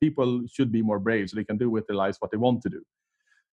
[0.00, 2.62] people should be more brave so they can do with their lives what they want
[2.62, 2.82] to do.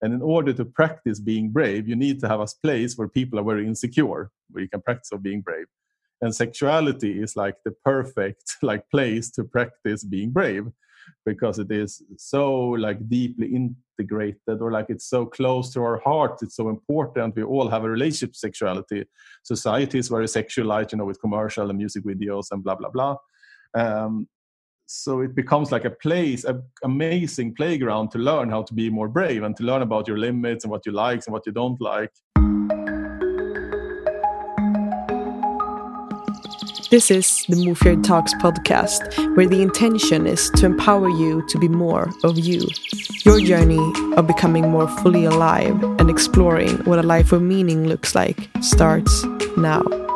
[0.01, 3.40] And in order to practice being brave you need to have a place where people
[3.40, 5.67] are very insecure where you can practice of being brave.
[6.22, 10.68] And sexuality is like the perfect like place to practice being brave
[11.25, 16.39] because it is so like deeply integrated or like it's so close to our heart.
[16.41, 17.35] It's so important.
[17.35, 19.05] We all have a relationship sexuality.
[19.43, 23.15] Society is very sexualized you know with commercial and music videos and blah blah blah.
[23.73, 24.27] Um,
[24.93, 29.07] so it becomes like a place an amazing playground to learn how to be more
[29.07, 31.79] brave and to learn about your limits and what you like and what you don't
[31.79, 32.12] like
[36.91, 39.02] This is the Mofjärd Talks podcast,
[39.38, 42.68] where the intention is to empower you to be more of you.
[43.23, 43.80] Your journey
[44.18, 49.23] of becoming more fully alive and exploring what a life of meaning looks like starts
[49.55, 50.11] now.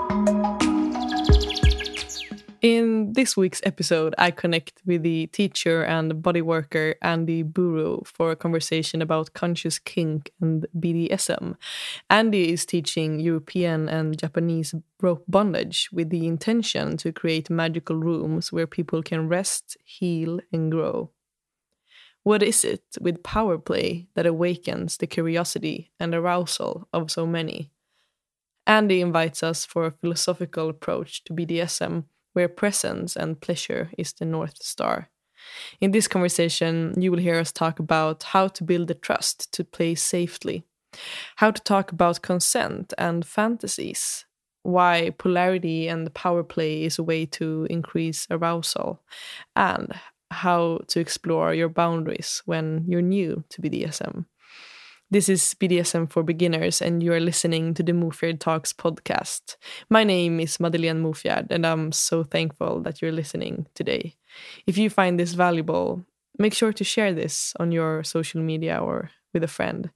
[2.66, 8.32] In this week's episode, I connect with the teacher and body worker Andy Buru for
[8.32, 11.58] a conversation about conscious kink and BDSM.
[12.10, 18.52] Andy is teaching European and Japanese rope bondage with the intention to create magical rooms
[18.52, 21.12] where people can rest, heal, and grow.
[22.24, 27.70] What is it with power play that awakens the curiosity and arousal of so many?
[28.66, 32.06] Andy invites us for a philosophical approach to BDSM
[32.36, 35.10] where presence and pleasure is the North Star.
[35.80, 39.64] In this conversation, you will hear us talk about how to build the trust to
[39.64, 40.64] play safely,
[41.38, 44.26] how to talk about consent and fantasies,
[44.64, 49.02] why polarity and power play is a way to increase arousal,
[49.56, 49.94] and
[50.32, 54.26] how to explore your boundaries when you're new to BDSM.
[55.12, 59.56] This is BDSM for beginners, and you are listening to the Mofjärd Talks podcast.
[59.90, 64.16] My name is Madeleine Mofjärd, and I'm so thankful that you're listening today.
[64.66, 66.04] If you find this valuable,
[66.40, 69.92] make sure to share this on your social media or with a friend.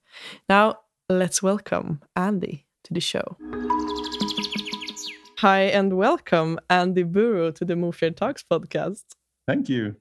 [0.48, 3.36] Now, let's welcome Andy to the show.
[5.38, 9.04] Hi, and welcome, Andy Buru, to the Mofjärd Talks podcast.
[9.46, 9.96] thank you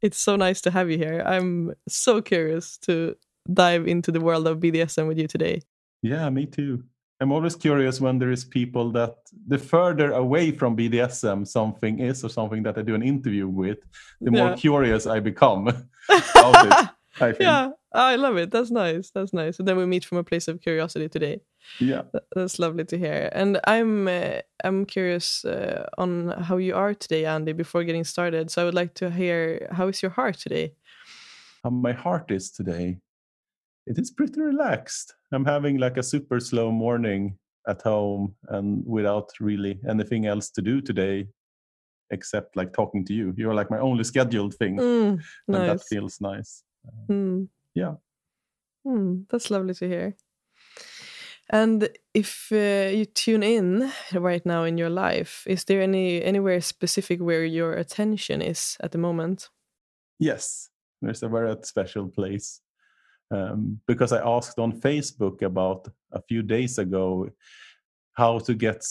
[0.00, 1.22] It's so nice to have you here.
[1.26, 3.16] I'm so curious to
[3.52, 5.60] dive into the world of BDSM with you today.
[6.02, 6.84] Yeah, me too.
[7.20, 9.14] I'm always curious when there is people that
[9.48, 13.78] the further away from BDSM something is or something that I do an interview with,
[14.20, 14.54] the more Yeah.
[14.56, 15.68] curious I become
[16.08, 16.88] about it.
[17.18, 17.40] I think.
[17.40, 18.50] yeah, I love it.
[18.50, 19.10] That's nice.
[19.10, 19.58] That's nice.
[19.58, 21.40] And then we meet from a place of curiosity today.
[21.80, 22.02] Yeah.
[22.34, 23.30] That's lovely to hear.
[23.32, 27.54] And I'm uh, I'm curious uh, on how you are today, Andy.
[27.54, 30.74] Before getting started, so I would like to hear how is your heart today.
[31.64, 32.98] How my heart is today.
[33.86, 35.14] It is pretty relaxed.
[35.32, 37.38] I'm having like a super slow morning
[37.68, 41.28] at home and without really anything else to do today
[42.10, 43.34] except like talking to you.
[43.36, 44.76] You're like my only scheduled thing.
[44.76, 46.62] Mm, and that feels nice.
[47.08, 47.48] Mm.
[47.74, 47.94] yeah.
[48.86, 50.16] Mm, that's lovely to hear.
[51.50, 56.60] And if uh, you tune in right now in your life, is there any anywhere
[56.60, 59.48] specific where your attention is at the moment?
[60.18, 60.70] Yes,
[61.02, 62.60] there's a very special place.
[63.30, 67.28] Um, because I asked on Facebook about a few days ago
[68.12, 68.84] how to get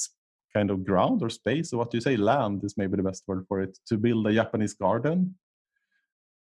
[0.54, 3.24] kind of ground or space, or what do you say, land is maybe the best
[3.28, 5.36] word for it, to build a Japanese garden.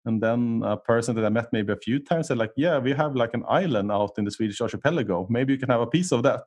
[0.05, 2.91] And then a person that I met maybe a few times said, like, yeah, we
[2.93, 5.25] have like an island out in the Swedish archipelago.
[5.29, 6.43] Maybe you can have a piece of that.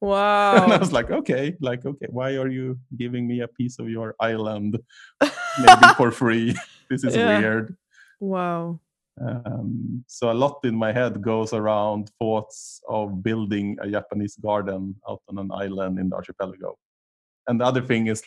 [0.00, 0.56] Wow.
[0.64, 3.88] and I was like, okay, like, okay, why are you giving me a piece of
[3.88, 4.78] your island
[5.22, 6.54] maybe for free?
[6.90, 7.38] This is Yeah.
[7.38, 7.76] weird.
[8.18, 8.80] wow.
[9.20, 14.94] Um, so a lot in my head goes around thoughts of building a Japanese garden
[15.08, 16.76] out on an island in the archipelago.
[17.46, 18.22] And the other thing is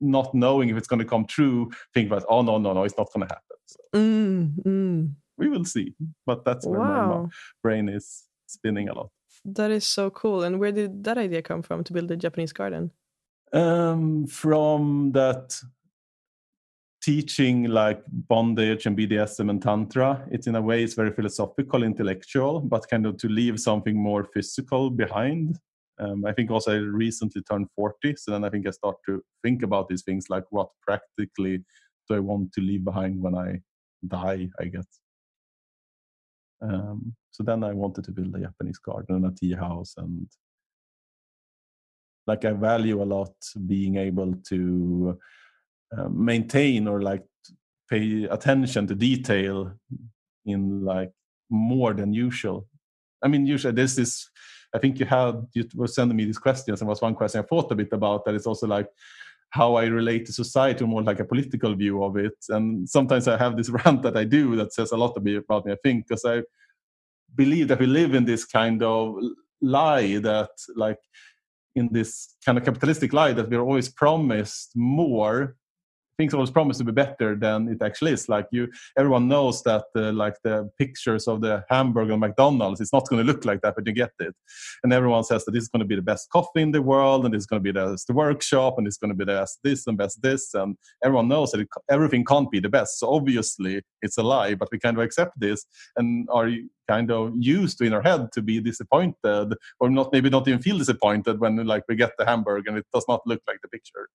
[0.00, 1.70] not knowing if it's going to come true.
[1.94, 3.56] Think about, oh no, no, no, it's not going to happen.
[3.66, 5.14] So Mm, mm.
[5.38, 5.94] we will see.
[6.26, 7.22] But that's where my Wow.
[7.22, 7.28] ma-
[7.62, 9.10] brain is spinning a lot.
[9.44, 10.42] That is so cool.
[10.42, 12.90] And where did that idea come from to build a Japanese garden?
[13.52, 15.60] Um, from that
[17.02, 22.60] teaching like bondage and BDSM and tantra, it's in a way it's very philosophical, intellectual,
[22.60, 25.58] but kind of to leave something more physical behind.
[25.98, 29.22] Um, I think also I recently turned 40, so then I think I start to
[29.42, 31.64] think about these things like what practically
[32.08, 33.60] do I want to leave behind when I
[34.06, 34.86] die, I guess.
[36.62, 40.26] Um, so then I wanted to build a Japanese garden and a tea house and
[42.26, 43.32] like I value a lot
[43.66, 45.18] being able to
[45.96, 47.24] uh, maintain or like
[47.88, 49.72] pay attention to detail
[50.46, 51.12] in like
[51.50, 52.66] more than usual.
[53.22, 54.28] I mean, usually this is.
[54.72, 57.46] I think you had you were sending me these questions, and was one question I
[57.46, 58.36] thought a bit about that.
[58.36, 58.86] It's also like
[59.50, 62.34] how I relate to society, more like a political view of it.
[62.48, 65.72] And sometimes I have this rant that I do that says a lot about me,
[65.72, 66.42] I think, because I
[67.34, 69.16] believe that we live in this kind of
[69.60, 70.98] lie that, like,
[71.74, 75.56] in this kind of capitalistic lie that we're always promised more
[76.20, 78.28] things always promise to be better than it actually is.
[78.28, 78.68] Like you,
[78.98, 83.24] everyone knows that uh, like the pictures of the hamburger on McDonald's, it's not going
[83.24, 84.34] to look like that, but you get it.
[84.82, 87.24] And everyone says that this is going to be the best coffee in the world,
[87.24, 89.60] and it's going to be the best workshop, and it's going to be the best
[89.64, 92.98] this and best this, and everyone knows that it, everything can't be the best.
[92.98, 95.64] So obviously it's a lie, but we kind of accept this
[95.96, 96.50] and are
[96.86, 100.60] kind of used to in our head to be disappointed, or not maybe not even
[100.60, 103.68] feel disappointed when like we get the hamburger and it does not look like the
[103.68, 104.08] picture.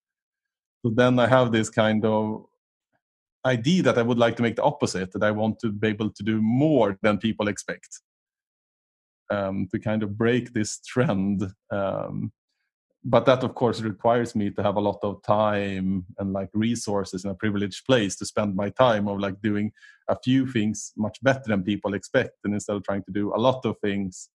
[0.85, 2.45] So then I have this kind of
[3.43, 6.11] idea that I would like to make the opposite, that I want to be able
[6.11, 8.01] to do more than people expect.
[9.31, 11.51] Um, to kind of break this trend.
[11.71, 12.31] Um,
[13.03, 17.25] but that, of course, requires me to have a lot of time and like resources
[17.25, 19.71] in a privileged place to spend my time of like doing
[20.07, 23.39] a few things much better than people expect, and instead of trying to do a
[23.39, 24.29] lot of things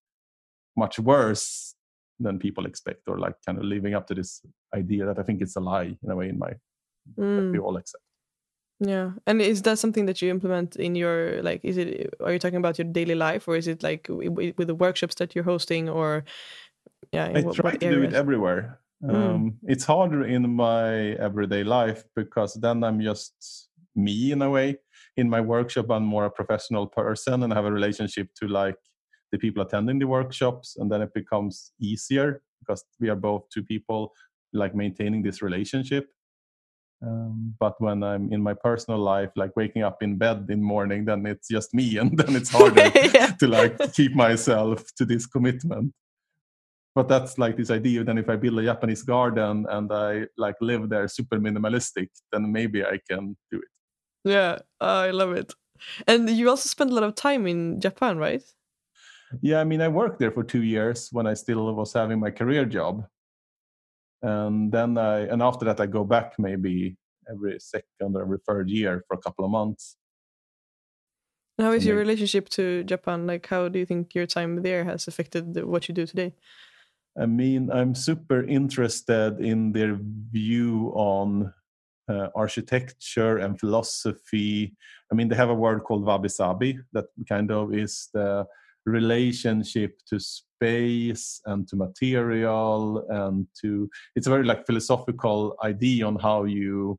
[0.76, 1.76] much worse
[2.20, 4.42] than people expect or like kind of living up to this
[4.74, 6.52] idea that i think it's a lie in a way in my
[7.18, 7.52] mm.
[7.52, 8.04] we all accept
[8.80, 12.38] yeah and is that something that you implement in your like is it are you
[12.38, 15.88] talking about your daily life or is it like with the workshops that you're hosting
[15.88, 16.24] or
[17.12, 18.00] yeah i what, try what to areas?
[18.00, 19.14] do it everywhere mm.
[19.14, 24.76] um, it's harder in my everyday life because then i'm just me in a way
[25.16, 28.76] in my workshop i'm more a professional person and have a relationship to like
[29.32, 33.62] the people attending the workshops and then it becomes easier because we are both two
[33.62, 34.12] people
[34.52, 36.08] like maintaining this relationship.
[37.02, 41.06] Um, but when i'm in my personal life like waking up in bed in morning
[41.06, 43.28] then it's just me and then it's harder yeah.
[43.40, 45.94] to like keep myself to this commitment.
[46.94, 50.56] But that's like this idea then if i build a japanese garden and i like
[50.60, 54.28] live there super minimalistic then maybe i can do it.
[54.30, 55.54] Yeah i love it.
[56.06, 58.42] And you also spend a lot of time in japan right
[59.40, 62.30] yeah, I mean, I worked there for two years when I still was having my
[62.30, 63.06] career job,
[64.22, 66.96] and then I and after that I go back maybe
[67.30, 69.96] every second or every third year for a couple of months.
[71.58, 73.26] how is your relationship to Japan?
[73.26, 76.32] Like, how do you think your time there has affected what you do today?
[77.20, 79.98] I mean, I'm super interested in their
[80.32, 81.52] view on
[82.08, 84.74] uh, architecture and philosophy.
[85.12, 88.46] I mean, they have a word called wabi sabi that kind of is the
[88.86, 96.16] relationship to space and to material and to it's a very like philosophical idea on
[96.16, 96.98] how you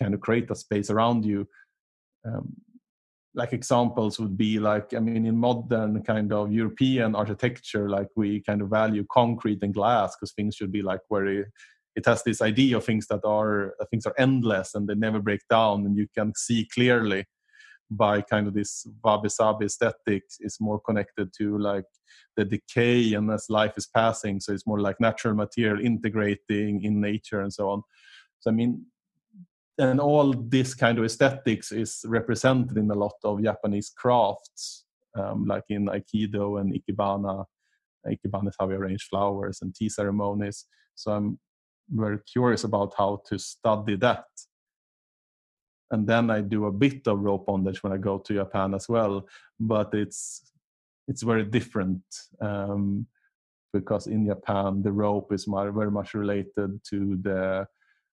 [0.00, 1.46] kind of create a space around you.
[2.24, 2.54] Um,
[3.34, 8.42] like examples would be like i mean in modern kind of european architecture like we
[8.42, 11.44] kind of value concrete and glass because things should be like very
[11.96, 15.40] it has this idea of things that are things are endless and they never break
[15.48, 17.24] down and you can see clearly
[17.96, 21.84] by kind of this wabi sabi aesthetics is more connected to like
[22.36, 27.00] the decay and as life is passing so it's more like natural material integrating in
[27.00, 27.82] nature and so on.
[28.40, 28.86] So i mean
[29.78, 34.84] and all this kind of aesthetics is represented in a lot of japanese crafts
[35.18, 37.44] um, like in aikido and ikebana
[38.06, 40.66] ikebana is how we arrange flowers and tea ceremonies.
[40.94, 41.38] So i'm
[41.90, 44.24] very curious about how to study that
[45.92, 48.88] and then I do a bit of rope bondage when I go to Japan as
[48.88, 49.28] well.
[49.60, 50.50] But it's
[51.06, 52.02] it's very different
[52.40, 53.06] um,
[53.72, 57.66] because in Japan the rope is very much related to the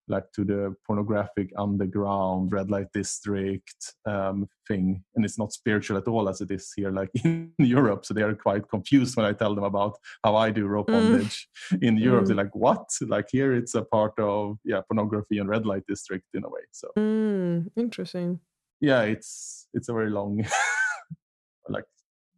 [0.08, 5.02] like to the pornographic underground red light district um, thing.
[5.14, 8.04] And it's not spiritual at all as it is here like in europe.
[8.04, 10.94] So they are quite confused when i tell them about how i do rope mm.
[10.94, 11.48] bondage
[11.80, 12.24] in europe.
[12.24, 12.26] Mm.
[12.28, 12.88] they're like what?
[13.00, 16.62] Like here it's a part of yeah pornography and red light district in a way.
[16.72, 18.40] So mm, interesting.
[18.80, 20.44] Yeah it's it's a very long
[21.68, 21.84] like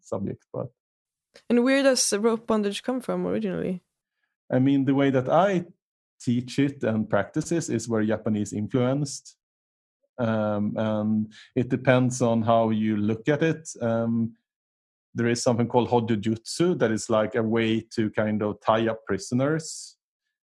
[0.00, 0.68] subject but
[1.48, 3.82] and where does rope bondage come from originally?
[4.50, 5.64] I mean the way that i
[6.24, 9.36] teach it and practices is very Japanese influenced.
[10.18, 13.68] Um, and it depends on how you look at it.
[13.80, 14.34] Um,
[15.14, 19.04] there is something called Hojojutsu that is like a way to kind of tie up
[19.06, 19.96] prisoners.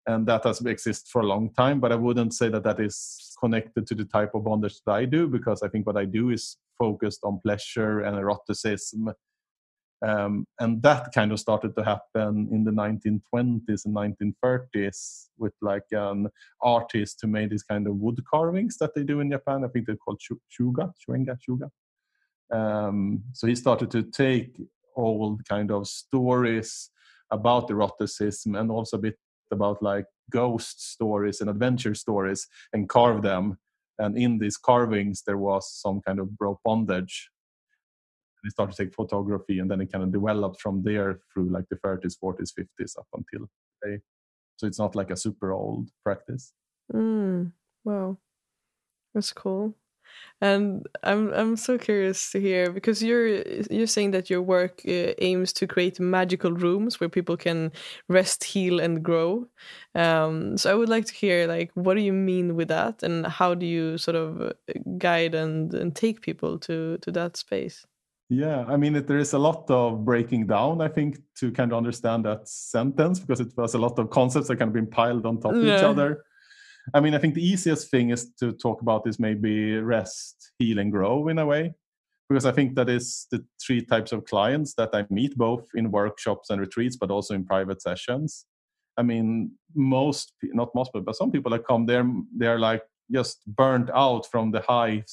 [0.06, 3.34] And that has existed for a long time, but I wouldn't say that that is
[3.40, 6.30] connected to the type of bondage that I do because I think what I do
[6.30, 9.12] is focused on pleasure and eroticism
[10.02, 15.84] um, and that kind of started to happen in the 1920s and 1930s with like
[15.92, 16.28] an
[16.60, 19.64] artist who made these kind of wood carvings that they do in Japan.
[19.64, 21.70] I think they're called shuga, shuenga, shuga.
[22.54, 24.60] Um, so he started to take
[24.96, 26.90] old kind of stories
[27.30, 29.16] about eroticism and also a bit
[29.50, 33.58] about like ghost stories and adventure stories and carve them
[33.98, 37.30] and in these carvings there was some kind of rope bondage
[38.44, 41.66] they started to take photography and then it kind of developed from there through like
[41.70, 43.48] the 30s 40s 50s up until
[43.82, 44.00] today.
[44.56, 46.54] So it's not like a super old practice.
[46.92, 47.52] Mm,
[47.84, 48.18] wow.
[49.14, 49.74] That's cool.
[50.40, 55.14] And I'm I'm so curious to hear because you're you're saying that your work uh,
[55.18, 57.72] aims to create magical rooms where people can
[58.08, 59.48] rest, heal, and grow.
[59.94, 63.26] Um, so I would like to hear like what do you mean with that, and
[63.26, 64.52] how do you sort of uh,
[64.98, 67.86] guide and and take people to to that space?
[68.34, 71.70] Yeah, I mean, it, there is a lot of breaking down, I think, to kind
[71.70, 74.88] of understand that sentence because it was a lot of concepts that kind of been
[74.88, 75.60] piled on top yeah.
[75.60, 76.24] of each other.
[76.92, 80.80] I mean, I think the easiest thing is to talk about is maybe rest, heal,
[80.80, 81.74] and grow in a way,
[82.28, 85.92] because I think that is the three types of clients that I meet both in
[85.92, 88.46] workshops and retreats, but also in private sessions.
[88.96, 92.04] I mean, most, not most, but some people that come there,
[92.36, 95.04] they're like just burnt out from the high,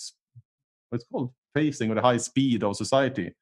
[0.89, 3.33] what's called pacing or the high speed of society.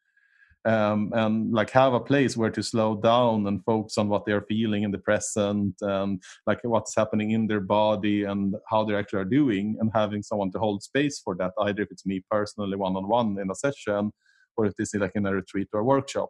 [0.66, 4.42] Um, and like have a place where to slow down and focus on what they're
[4.42, 9.22] feeling in the present and like what's happening in their body and how they actually
[9.22, 12.76] are doing and having someone to hold space for that either if it's me personally
[12.76, 14.12] one-on-one in a session
[14.58, 16.30] or if it's like in a retreat or a workshop.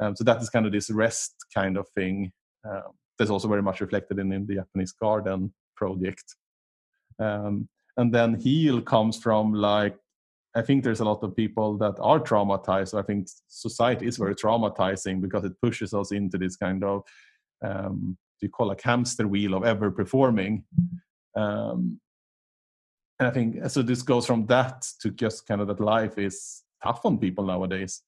[0.00, 2.32] Um, so that is kind of this rest kind of thing
[2.68, 6.34] um, that's also very much reflected in, in the japanese garden project.
[7.20, 9.96] Um, and then heal comes from like
[10.54, 12.98] I think there's a lot of people that are traumatized.
[12.98, 17.02] I think society is very traumatizing because it pushes us into this kind of
[17.62, 20.64] um, you call like hamster wheel of ever performing.
[21.36, 22.00] Um,
[23.18, 23.82] and I think so.
[23.82, 28.02] This goes from that to just kind of that life is tough on people nowadays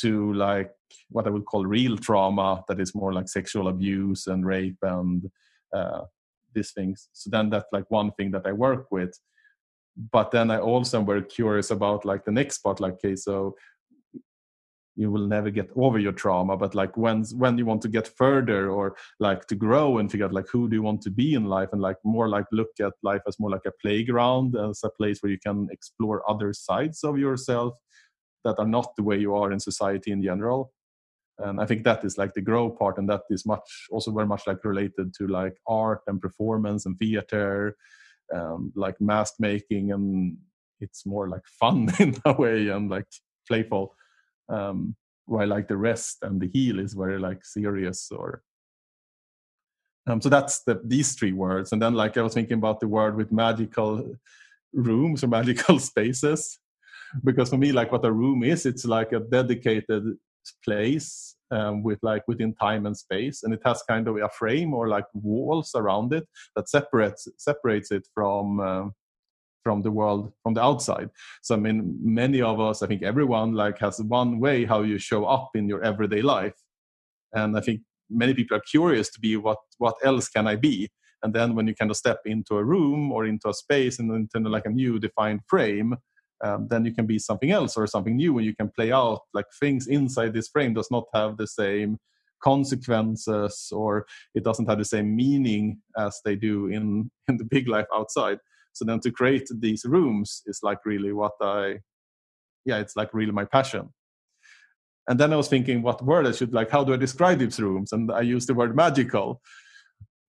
[0.00, 0.72] to like
[1.10, 5.30] what I would call real trauma that is more like sexual abuse and rape and
[5.74, 6.02] uh,
[6.54, 7.08] these things.
[7.12, 9.18] So then that's like one thing that I work with
[10.12, 13.56] but then I also am very curious about like the next part, like okay, so
[14.94, 18.08] you will never get over your trauma, but like when when you want to get
[18.08, 21.34] further or like to grow and figure out like who do you want to be
[21.34, 24.80] in life and like more like look at life as more like a playground as
[24.84, 27.74] a place where you can explore other sides of yourself
[28.44, 30.72] that are not the way you are in society in general.
[31.38, 34.26] And i think that is like the grow part and that is much also very
[34.26, 37.76] much like related to like art and performance and theater
[38.34, 40.36] um, like mask making and
[40.80, 43.06] it's more like fun in a way and like
[43.46, 43.94] playful.
[44.48, 48.42] Um, while like the rest and the heal is very like serious or
[50.06, 51.72] um, so that's the these three words.
[51.72, 54.10] And then like i was thinking about the word with magical
[54.72, 56.58] rooms or magical spaces.
[57.24, 60.04] Because for me like what a room is it's like a dedicated
[60.64, 64.74] place um, with like within time and space and it has kind of a frame
[64.74, 66.26] or like walls around it
[66.56, 68.84] that separates separates it from uh,
[69.62, 71.10] from the world from the outside.
[71.42, 74.98] So i mean many of us i think everyone like has one way how you
[74.98, 76.54] show up in your everyday life.
[77.32, 80.88] And i think many people are curious to be what what else can i be?
[81.22, 84.08] And then when you kind of step into a room or into a space and
[84.12, 85.96] into like a new defined frame
[86.44, 89.20] um, then you can be something else or something new and you can play out
[89.34, 91.98] like things inside this frame does not have the same
[92.42, 97.68] consequences or it doesn't have the same meaning as they do in in the big
[97.68, 98.38] life outside.
[98.72, 101.78] So then to create these rooms is like really what i
[102.64, 103.88] yeah it's like really my passion.
[105.08, 107.60] And then i was thinking what word i should like how do i describe these
[107.60, 107.92] rooms?
[107.92, 109.40] And i use the word magical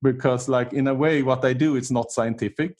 [0.02, 2.74] because like in a way what i do it's not scientific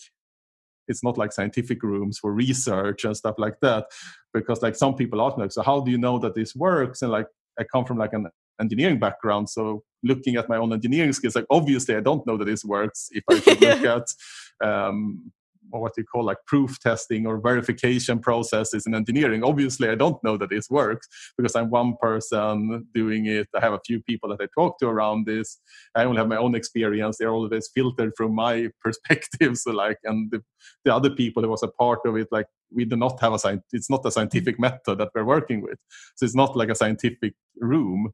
[0.91, 3.87] it's not like scientific rooms for research and stuff like that
[4.35, 7.03] because like some people ask me like, so how do you know that this works?
[7.03, 7.27] And like
[7.59, 8.27] i come from like an
[8.61, 12.45] engineering background so looking at my own engineering skills like obviously i don't know that
[12.45, 13.85] this works if i should look
[14.63, 15.33] at um,
[15.73, 19.43] or what you call like proof testing or verification processes in engineering.
[19.45, 23.49] Obviously, I don't know that this works because I'm one person doing it.
[23.55, 25.59] I have a few people that I talk to around this.
[25.95, 27.19] I only have my own experience.
[27.19, 29.57] They're always filtered from my perspective.
[29.57, 30.43] So like, and the,
[30.85, 33.39] the other people that was a part of it, like we do not have a
[33.39, 33.65] science.
[33.73, 35.79] It's not a scientific method that we're working with.
[36.17, 38.13] So it's not like a scientific room.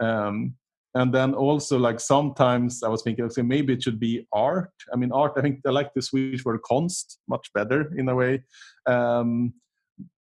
[0.00, 0.54] Um,
[0.94, 4.72] and then also like sometimes i was thinking okay maybe it should be art.
[4.92, 8.14] I mean art i think i like the swedish word konst much better in a
[8.14, 8.44] way.
[8.86, 9.54] Um,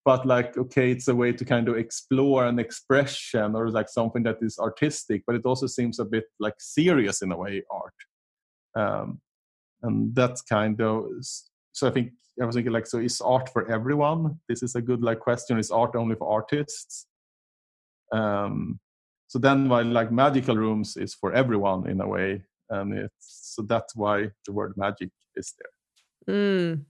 [0.04, 4.22] but like okay it's a way to kind of explore an expression or like something
[4.22, 7.94] that is artistic but it also seems a bit like serious in a way art.
[8.74, 9.20] Um,
[9.82, 11.06] and that's kind of
[11.72, 14.38] so i think i was thinking like so is art for everyone?
[14.48, 15.58] This is a good like question.
[15.58, 17.06] Is art only for artists?
[18.12, 18.80] Um,
[19.30, 23.62] so then while like magical rooms is for everyone in a way and it's So
[23.62, 26.34] that's why the word magic is there.
[26.34, 26.84] Mm.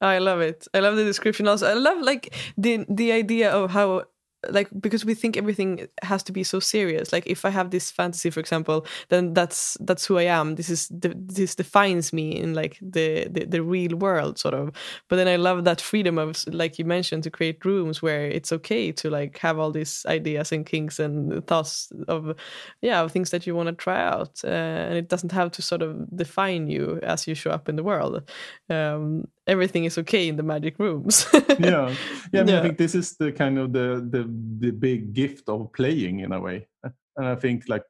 [0.00, 0.66] I love it.
[0.72, 1.68] I love the description also.
[1.68, 4.04] I love like the the idea of how
[4.50, 7.12] like because we think everything has to be so serious.
[7.12, 10.56] Like if i have this fantasy for example then that's that's who i am.
[10.56, 14.72] This is this defines me in like the, the the real world sort of.
[15.08, 18.52] But then i love that freedom of like you mentioned to create rooms where it's
[18.52, 22.34] okay to like have all these ideas and kinks and thoughts of
[22.80, 24.40] yeah of things that you want to try out.
[24.44, 24.48] Uh,
[24.88, 27.82] and it doesn't have to sort of define you as you show up in the
[27.82, 28.22] world.
[28.70, 31.26] Um, everything is okay in the magic rooms.
[31.58, 31.94] yeah,
[32.32, 32.40] yeah.
[32.40, 32.58] I, mean, yeah.
[32.58, 34.24] I think this is the kind of the the
[34.58, 36.68] the big gift of playing in a way,
[37.16, 37.84] and I think like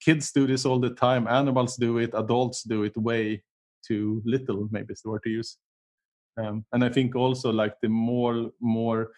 [0.00, 1.26] kids do this all the time.
[1.26, 2.10] Animals do it.
[2.14, 3.42] Adults do it way
[3.86, 4.68] too little.
[4.70, 5.56] Maybe is the word to use.
[6.36, 9.10] Um, and I think also like the more more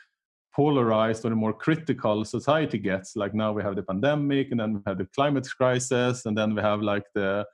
[0.54, 4.74] polarized or the more critical society gets, like now we have the pandemic, and then
[4.74, 7.46] we have the climate crisis, and then we have like the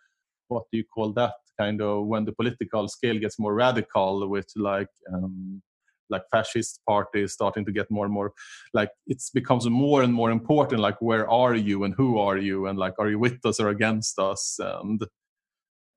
[0.49, 4.51] what do you call that kind of when the political scale gets more radical with
[4.57, 5.63] like um,
[6.09, 8.33] like fascist parties starting to get more and more
[8.73, 12.67] like it becomes more and more important like where are you and who are you
[12.67, 14.59] and like are you with us or against us?
[14.61, 15.03] And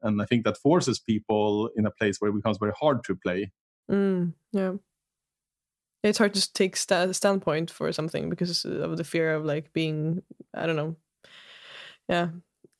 [0.01, 3.15] and i think that forces people in a place where it becomes very hard to
[3.15, 3.51] play.
[3.91, 4.73] Mm, yeah.
[6.01, 10.23] It's hard to take st- standpoint for something because of the fear of like being
[10.53, 10.95] i don't know.
[12.07, 12.29] Yeah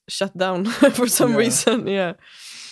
[0.10, 1.38] shut down for some yeah.
[1.38, 2.14] reason yeah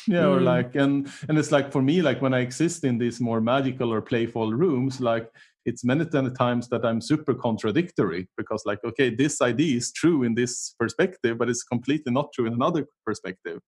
[0.08, 0.38] yeah mm.
[0.38, 3.42] or like and and it's like for me like when i exist in these more
[3.42, 5.30] magical or playful rooms like
[5.66, 10.34] it's many times that i'm super contradictory because like okay this idea is true in
[10.34, 13.60] this perspective but it's completely not true in another perspective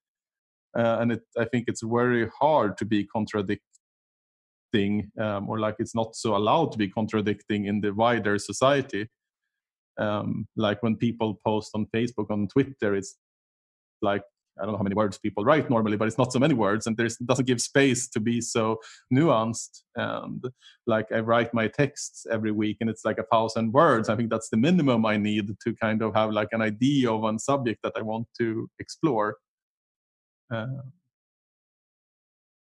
[0.78, 3.62] uh, and it, i think it's very hard to be contradicting
[5.20, 9.08] um, or like it's not so allowed to be contradicting in the wider society
[10.00, 13.18] um, like when people post on facebook on twitter it's
[14.02, 14.24] like
[14.60, 16.86] I don't know how many words people write normally, but it's not so many words,
[16.86, 18.80] and there's doesn't give space to be so
[19.14, 19.84] nuanced.
[19.96, 20.44] And
[20.86, 24.10] like I write my texts every week, and it's like a thousand words.
[24.10, 27.22] I think that's the minimum I need to kind of have like an idea of
[27.22, 29.38] one subject that I want to explore.
[30.54, 30.66] Uh,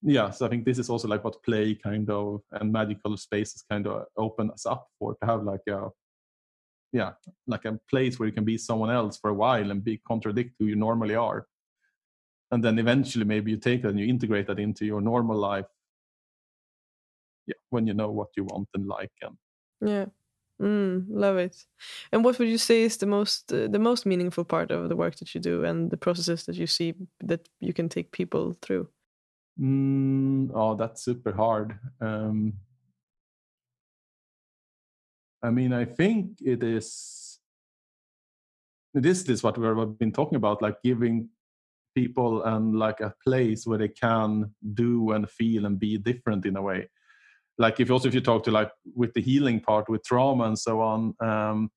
[0.01, 3.63] yeah, so I think this is also like what play kind of and magical spaces
[3.69, 5.89] kind of open us up for to have like a
[6.91, 7.11] yeah
[7.47, 10.55] like a place where you can be someone else for a while and be contradict
[10.59, 11.47] who you normally are.
[12.51, 15.65] And then eventually maybe you take that and you integrate that into your normal life.
[17.47, 19.37] Yeah when you know what you want and like and
[19.81, 20.05] yeah.
[20.61, 21.65] Mm, love it.
[22.13, 24.95] And what would you say is the most uh, the most meaningful part of the
[24.95, 28.55] work that you do and the processes that you see that you can take people
[28.61, 28.87] through?
[29.59, 31.77] Mm, oh that's super hard.
[31.99, 32.53] Um,
[35.45, 37.39] I mean, I think it is.
[38.93, 41.29] This is what we've been talking about, like giving
[41.95, 46.55] people and like a place where they can do and feel and be different in
[46.57, 46.89] a way.
[47.57, 50.57] Like if also if you talk to like with the healing part with trauma and
[50.57, 51.71] so on, um,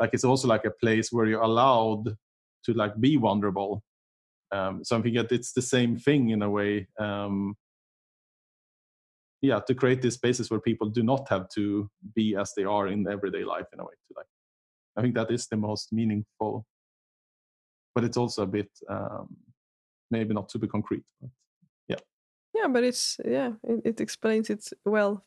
[0.00, 2.16] like it's also like a place where you're allowed
[2.64, 3.82] to like be vulnerable.
[4.52, 6.88] Um, so I think that it's the same thing in a way.
[6.98, 7.56] Um,
[9.44, 12.88] yeah to create these spaces where people do not have to be as they are
[12.88, 14.26] in everyday life in a way to like
[14.96, 16.66] i think that is the most meaningful.
[17.94, 19.36] But it's also a bit um,
[20.10, 21.30] maybe not super concrete but
[21.88, 22.02] yeah.
[22.54, 25.22] Yeah but it's yeah it, it explains it well.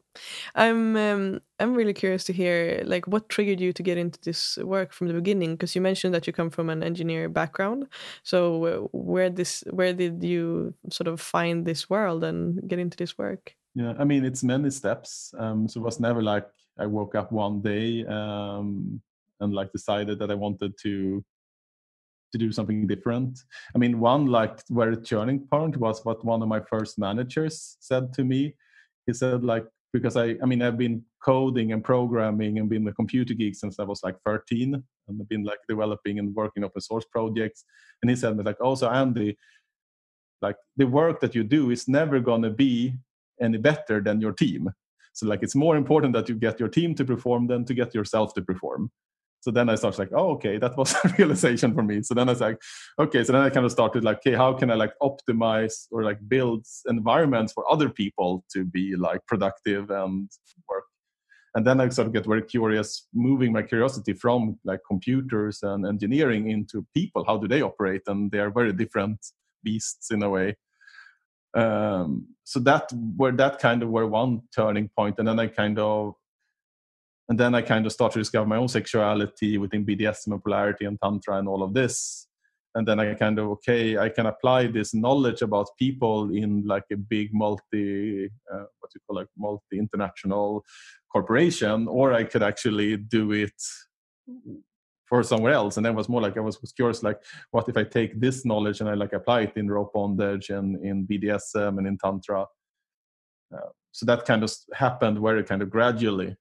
[0.56, 4.58] I'm um, i'm really curious to hear like what triggered you to get into this
[4.58, 5.52] work from the beginning?
[5.56, 7.88] Because you mentioned that you come from an engineer background.
[8.24, 12.98] So uh, where this where did you sort of find this world and get into
[12.98, 16.48] this work yeah i mean it's many steps um, so it was never like
[16.80, 19.02] i woke up one day um,
[19.40, 21.24] and like decided that i wanted to
[22.32, 23.40] to do something different.
[23.76, 28.14] I mean one like very turning point was what one of my first managers said
[28.16, 28.56] to me.
[29.06, 32.94] He said like because i i mean i've been coding and programming and been a
[32.94, 36.82] computer geek since i was like 13 and i've been like developing and working open
[36.82, 37.64] source projects.
[38.02, 39.38] And he said like also andy
[40.42, 42.94] like the work that you do is never going to be
[43.42, 44.70] any better than your team.
[45.14, 47.96] So like it's more important that you get your team to perform than to get
[47.96, 48.92] yourself to perform.
[49.42, 52.04] So then I started like, oh, okay, that was a realization for me.
[52.04, 52.60] So then I was like,
[53.00, 56.04] okay, so then I kind of started like, okay, how can I like optimize or
[56.04, 60.30] like build environments for other people to be like productive and
[60.70, 60.84] work?
[61.56, 65.86] And then I sort of get very curious, moving my curiosity from like computers and
[65.88, 67.24] engineering into people.
[67.26, 68.04] How do they operate?
[68.06, 69.18] And they are very different
[69.64, 70.56] beasts in a way
[71.58, 75.80] um, so that were that kind of were one turning point and then i kind
[75.80, 76.14] of
[77.30, 80.86] and then i kind of started to discover my own sexuality within bdsm and polarity
[80.86, 82.28] and tantra and all of this.
[82.76, 86.84] And then i kind of okay i can apply this knowledge about people in like
[86.92, 90.64] a big multi uh, what you call like multi international
[91.12, 93.60] corporation or i could actually do it
[95.08, 95.78] for somewhere else.
[95.78, 98.20] And then it was more like i was, was curious like what if i take
[98.20, 101.98] this knowledge and i like apply it in rope bondage and in bdsm and in
[101.98, 102.46] tantra?
[103.54, 106.36] Uh, so that kind of happened very kind of gradually.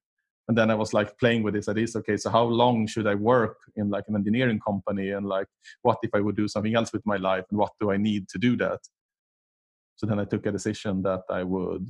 [0.49, 3.15] And then i was like playing with this ideas okay so how long should i
[3.15, 5.11] work in like an engineering company?
[5.11, 5.49] And like
[5.83, 7.45] what if i would do something else with my life?
[7.51, 8.81] And what do i need to do that?
[9.97, 11.89] So then i took a decision that i would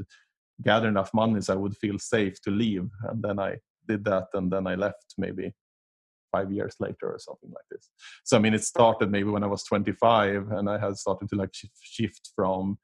[0.62, 2.88] gather enough money so i would feel safe to leave.
[3.08, 3.56] And then i
[3.88, 5.52] did that and then i left maybe
[6.30, 7.90] five years later or something like this
[8.24, 11.36] so i mean it started maybe when i was 25 and i had started to
[11.36, 12.78] like shift from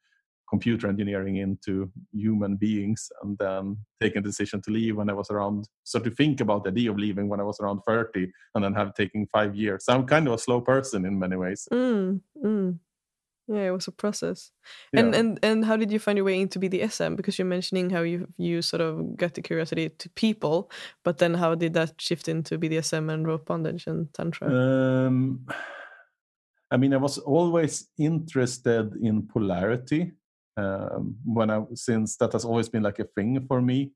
[0.52, 5.31] computer engineering into human beings and then taking a decision to leave when I was
[5.31, 8.62] around so to think about the idea of leaving when I was around 30 and
[8.62, 9.87] then have taken five years.
[9.87, 11.66] So I'm kind of a slow person in many ways.
[11.72, 12.78] Mm, mm.
[13.48, 14.52] Yeah, it was a process.
[14.92, 15.00] Yeah.
[15.00, 17.16] And and and how did you find your way into BDSM?
[17.16, 20.70] Because you're mentioning how you you sort of got the curiosity to people,
[21.05, 24.48] but then how did that shift into BDSM and rope bondage and tantra?
[24.48, 25.46] Um,
[26.70, 30.12] I mean, I was always interested in polarity
[30.57, 33.92] um, when I since that has always been like a thing for me.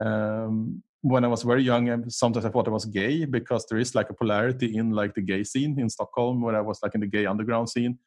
[0.00, 3.94] Um, when I was very young, sometimes I thought I was gay because there is
[3.94, 7.00] like a polarity in like the gay scene in Stockholm, where I was like in
[7.00, 7.98] the gay underground scene.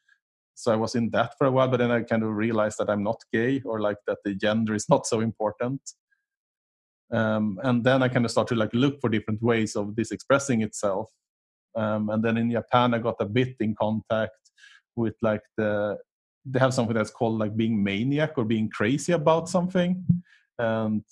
[0.56, 2.88] So I was in that for a while, but then I kind of realized that
[2.88, 5.82] I'm not gay or like that the gender is not so important.
[7.12, 10.10] Um, and then I kind of started to like look for different ways of this
[10.10, 11.10] expressing itself.
[11.76, 14.32] Um, and then in Japan, I got a bit in contact
[14.96, 15.98] with like the
[16.46, 20.04] they have something that's called like being maniac or being crazy about something
[20.58, 21.02] and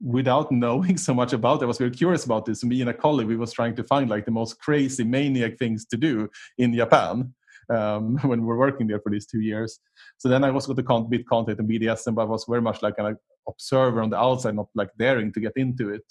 [0.00, 2.94] without knowing so much about it i was very curious about this me and a
[2.94, 6.72] colleague we was trying to find like the most crazy maniac things to do in
[6.72, 7.34] japan
[7.70, 9.78] um, when we were working there for these two years
[10.18, 12.82] so then i was got a bit contact in bdsm but i was very much
[12.82, 13.16] like an
[13.48, 16.04] observer on the outside not like daring to get into it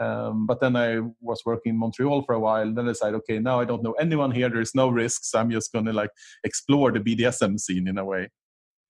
[0.00, 2.62] um, but then I was working in Montreal for a while.
[2.62, 4.48] And then I decided, okay, now I don't know anyone here.
[4.48, 5.32] There's no risks.
[5.34, 6.10] I'm just going to like
[6.42, 8.28] explore the BDSM scene in a way,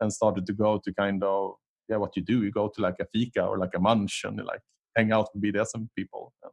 [0.00, 1.54] and started to go to kind of
[1.88, 2.42] yeah, what you do.
[2.42, 4.60] You go to like a fika or like a munch and like
[4.96, 6.32] hang out with BDSM people.
[6.42, 6.52] And,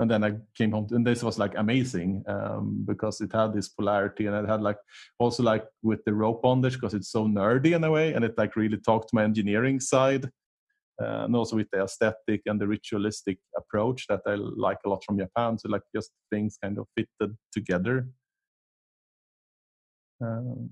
[0.00, 3.68] and then I came home, and this was like amazing um, because it had this
[3.68, 4.78] polarity, and it had like
[5.18, 8.34] also like with the rope bondage because it's so nerdy in a way, and it
[8.36, 10.30] like really talked to my engineering side
[11.00, 15.02] uh, and also with the aesthetic and the ritualistic approach that I like a lot
[15.04, 15.58] from Japan.
[15.58, 18.08] So like just things kind of fitted together.
[20.20, 20.70] Um,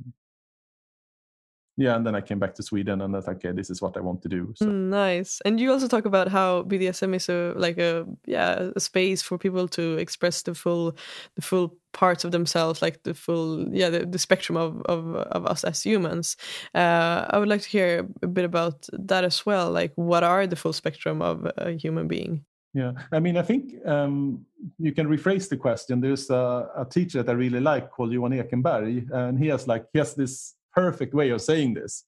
[1.76, 3.96] yeah, and then I came back to Sweden and I thought, okay, this is what
[3.96, 4.52] I want to do.
[4.56, 4.66] So.
[4.66, 5.40] Mm, nice.
[5.44, 9.38] And you also talk about how BDSM is a like a yeah a space for
[9.38, 10.94] people to express the full
[11.34, 15.46] the full parts of themselves, like the full yeah the, the spectrum of, of of
[15.46, 16.36] us as humans.
[16.74, 19.70] Uh, I would like to hear a bit about that as well.
[19.70, 22.44] Like, what are the full spectrum of a human being?
[22.74, 24.46] Yeah, I mean, I think um,
[24.78, 26.00] you can rephrase the question.
[26.00, 29.86] There's a, a, teacher that I really like called Johan Ekenberg, and he has like
[29.92, 32.04] he has this perfect way of saying this.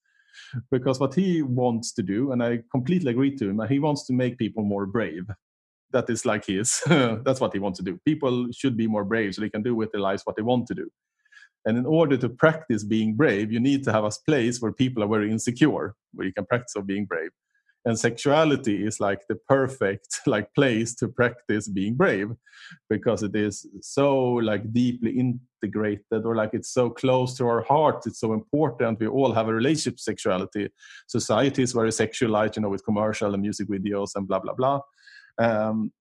[0.70, 4.12] Because what he wants to do and i completely agree to him he wants to
[4.12, 5.27] make people more brave.
[5.92, 7.98] That is like his that's what he wants to do.
[8.05, 10.66] People should be more brave so they can do with their lives what they want
[10.68, 10.90] to do.
[11.66, 15.03] And in order to practice being brave you need to have a place where people
[15.05, 17.31] are very insecure where you can practice of being brave
[17.84, 22.30] and sexuality is like the perfect like place to practice being brave
[22.88, 28.06] because it is so like deeply integrated or like it's so close to our heart.
[28.06, 29.00] It's so important.
[29.00, 30.70] We all have a relationship sexuality.
[31.06, 34.80] Society is very sexualized you know with commercial and music videos and blah blah blah.
[35.38, 35.92] Um,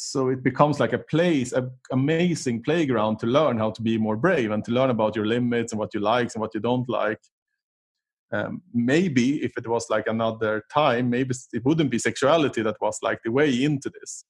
[0.00, 4.16] so it becomes like a place an amazing playground to learn how to be more
[4.16, 6.88] brave and to learn about your limits and what you like and what you don't
[6.88, 7.18] like
[8.32, 12.98] um, maybe if it was like another time maybe it wouldn't be sexuality that was
[13.02, 14.24] like the way into this.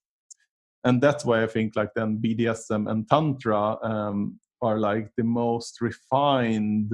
[0.84, 5.80] And that's why i think like then bdsm and tantra um, are like the most
[5.80, 6.92] refined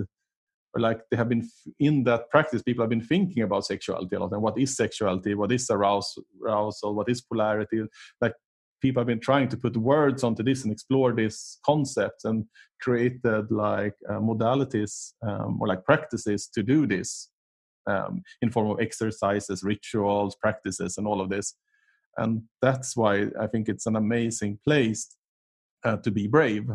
[0.74, 4.20] or like they have been in that practice people have been thinking about sexuality a
[4.20, 7.84] lot and what is sexuality what is arousal, arousal what is polarity
[8.20, 8.34] like
[8.84, 12.44] people have been trying to put words onto this and explore this concept and
[12.82, 17.30] created like uh, modalities um, or like practices to do this
[17.86, 21.54] um, in form of exercises rituals practices and all of this.
[22.18, 25.16] And that's why i think it's an amazing place
[25.86, 26.68] uh, to be brave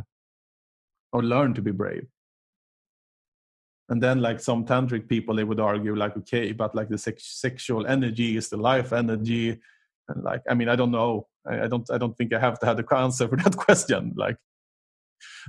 [1.14, 2.08] or learn to be brave.
[3.90, 7.40] And then like some tantric people they would argue like okay but like the sex-
[7.48, 9.60] sexual energy is the life energy.
[10.08, 12.60] And like i mean i don't know I, I, don't i don't think i have
[12.60, 14.38] to have the answer for that question like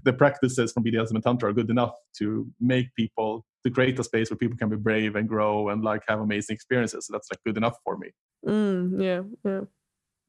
[0.05, 4.05] the practices from BDSM and Tantra are good enough to make people to create a
[4.05, 7.07] space where people can be brave and grow and like have amazing experiences.
[7.07, 8.11] So that's like good enough for me.
[8.47, 9.61] Mm, yeah, yeah.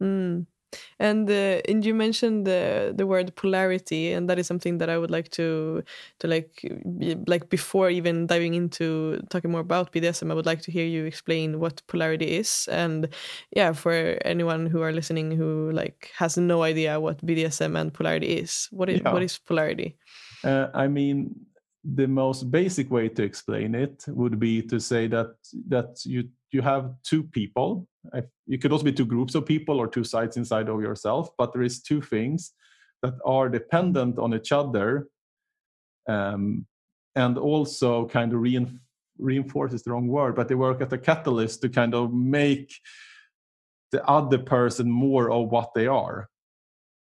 [0.02, 0.46] Mm.
[1.00, 4.98] And uh, and you mentioned the the word polarity, and that is something that I
[4.98, 5.84] would like to
[6.20, 6.64] to like
[7.28, 11.06] like before even diving into talking more about BDSM, I would like to hear you
[11.06, 13.10] explain what polarity is, and
[13.56, 18.38] yeah, for anyone who are listening who like has no idea what BDSM and polarity
[18.38, 19.14] is, what is yeah.
[19.14, 19.98] what is polarity?
[20.44, 21.36] Uh, I mean,
[21.84, 25.34] the most basic way to explain it would be to say that
[25.68, 27.88] that you you have two people.
[28.46, 31.54] You could also be two groups of people or two sides inside of yourself but
[31.54, 32.54] there is two things
[33.04, 35.08] that are dependent on each other
[36.08, 36.66] um,
[37.16, 38.80] and also kind of reinf-
[39.18, 42.74] reinforce is the wrong word but they work as a catalyst to kind of make
[43.92, 46.28] the other person more of what they are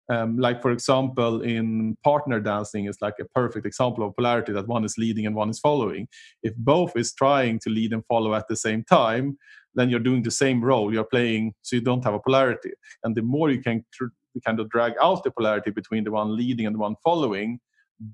[0.09, 4.67] um, like for example in partner dancing is like a perfect example of polarity that
[4.67, 6.07] one is leading and one is following.
[6.43, 9.37] If both is trying to lead and follow at the same time
[9.75, 10.91] then you're doing the same role.
[10.91, 12.71] You're playing so you don't have a polarity.
[13.03, 14.05] And the more you can tr-
[14.45, 17.59] kind of drag out the polarity between the one leading and the one following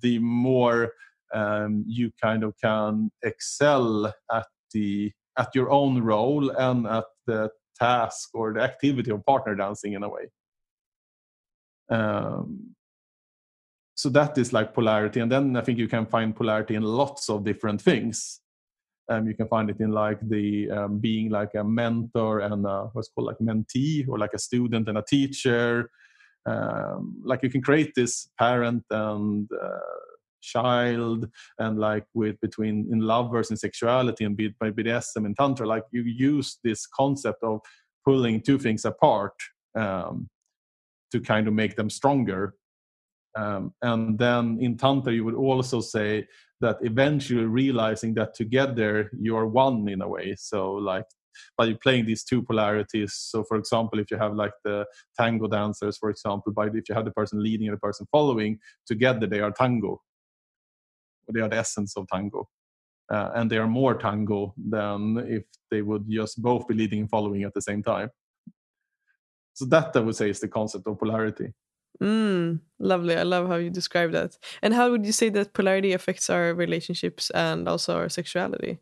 [0.02, 0.92] the more
[1.34, 7.50] um, you kind of can excel at the at your own role and at the
[7.78, 10.30] task or the activity of partner dancing in a way
[11.90, 12.76] um,
[13.96, 17.30] so that is like polarity and then i think you can find polarity in lots
[17.30, 18.42] of different things.
[19.08, 22.90] Um, you can find it in like the um, being like a mentor and a,
[22.94, 25.92] what's called like mentee or like a student and a teacher.
[26.46, 29.80] Um, like you can create this parent and uh,
[30.42, 31.28] child
[31.60, 36.04] and like with between in lovers and sexuality and by BDSM and tantra like you
[36.04, 37.62] use this concept of
[38.06, 39.34] pulling two things apart.
[39.76, 40.30] Um,
[41.16, 42.56] to kind of make them stronger.
[43.38, 46.28] Um, and then in Tantra, you would also say
[46.62, 50.36] that eventually realizing that together you're one in a way.
[50.38, 51.06] So, like,
[51.58, 53.14] by playing these two polarities.
[53.14, 54.86] So, for example, if you have like the
[55.20, 58.60] tango dancers, for example, by if you have the person leading and the person following,
[58.88, 60.02] together they are tango.
[61.34, 62.48] They are the essence of tango.
[63.12, 67.10] Uh, and they are more tango than if they would just both be leading and
[67.10, 68.10] following at the same time.
[69.56, 71.54] So that I would say is the concept of polarity.
[72.02, 73.16] Mm, lovely.
[73.16, 74.38] I love how you describe that.
[74.62, 78.80] And how would you say that polarity affects our relationships and also our sexuality?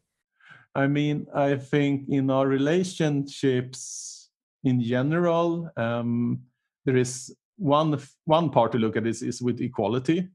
[0.75, 4.29] I mean, I think in our relationships
[4.63, 6.41] in general, um,
[6.85, 10.29] there is one one part to look at is, is with equality.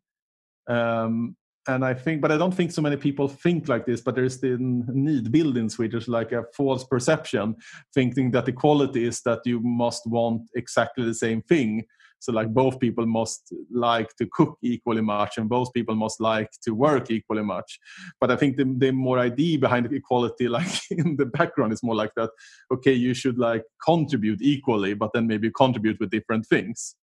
[0.68, 1.36] Um,
[1.68, 4.00] and I think, but I don't think so many people think like this.
[4.00, 7.56] But there's the nidbild in Swedish, like a false perception,
[7.94, 11.84] thinking that equality is that you must want exactly the same thing.
[12.20, 16.50] So, like, both people must like to cook equally much, and both people must like
[16.62, 17.78] to work equally much.
[18.20, 21.94] But I think the, the more idea behind equality, like in the background, is more
[21.94, 22.30] like that.
[22.72, 26.96] Okay, you should like contribute equally, but then maybe contribute with different things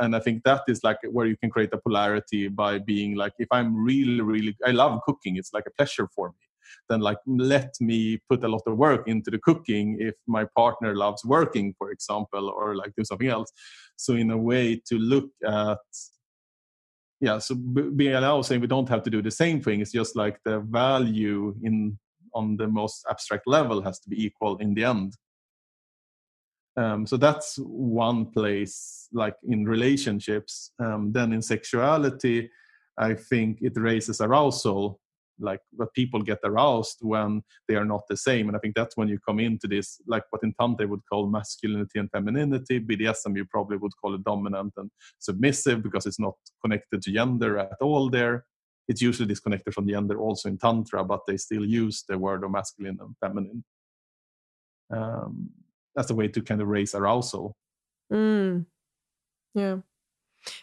[0.00, 3.32] and i think that is like where you can create a polarity by being like
[3.38, 6.50] if i'm really really i love cooking it's like a pleasure for me
[6.88, 10.94] then like let me put a lot of work into the cooking if my partner
[10.94, 13.52] loves working for example or like do something else.
[13.96, 15.78] So in a way to look at
[17.20, 20.16] yeah so being allowed saying we don't have to do the same thing it's just
[20.16, 21.98] like the value in
[22.34, 25.12] on the most abstract level has to be equal in the end
[26.76, 30.72] um, so that's one place like in relationships.
[30.78, 32.50] Um, then in sexuality
[32.98, 35.00] i think it raises arousal
[35.40, 38.48] like that people get aroused when they are not the same.
[38.48, 41.26] And i think that's when you come into this like what in tantra would call
[41.28, 42.80] masculinity and femininity.
[42.80, 47.58] Bdsm you probably would call it dominant and submissive because it's not connected to gender
[47.58, 48.44] at all there.
[48.88, 52.50] It's usually disconnected from gender also in tantra but they still use the word of
[52.50, 53.64] masculine and feminine.
[54.92, 55.50] Um,
[55.94, 57.52] that's a way to kind of raise arousal.
[58.12, 58.66] Mm.
[59.54, 59.78] Yeah.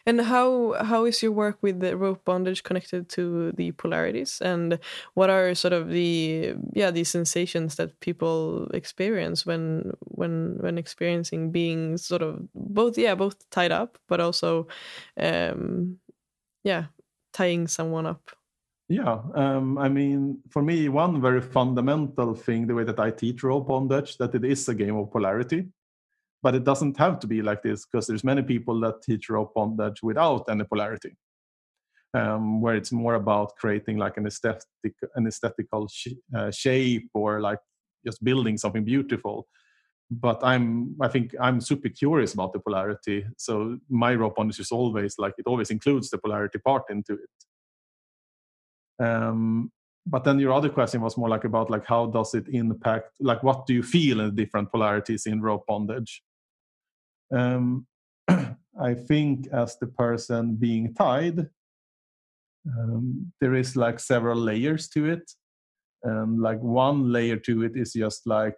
[0.06, 4.42] And how how is your work with the rope bondage connected to the polarities?
[4.42, 4.80] And
[5.13, 11.52] what are sort of the yeah the sensations that people experience when when when experiencing
[11.52, 14.68] being sort of both yeah both tied up but also
[15.18, 16.00] um
[16.63, 16.86] yeah
[17.34, 18.32] tying someone up
[18.89, 23.43] yeah, um, I mean, for me, one very fundamental thing, the way that I teach
[23.43, 25.67] rope bondage, that it is a game of polarity,
[26.43, 29.54] but it doesn't have to be like this because there's many people that teach rope
[29.56, 31.17] bondage without any polarity,
[32.13, 34.63] um, where it's more about creating like an aesthetic,
[35.15, 37.60] an aesthetical sh- uh, shape or like
[38.06, 39.47] just building something beautiful.
[40.28, 43.56] but i'm i think i'm super curious about the polarity so
[44.04, 47.47] my rope bondage is always like it always includes the polarity part into it
[49.00, 49.72] um
[50.10, 53.44] but then your other question was more like about like how does it impact like
[53.44, 56.24] what do you feel in the different polarities in rope bondage?
[57.32, 57.86] Um
[58.80, 61.48] i think as the person being tied
[62.76, 65.32] um, there is like several layers to it.
[66.04, 68.56] And like one layer to it is just like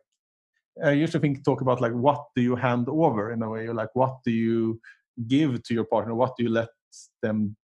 [0.83, 3.89] I usually think talk about like what do you hand over in a way, like
[3.93, 4.79] what do you
[5.27, 6.69] give to your partner, what do you let
[7.21, 7.55] them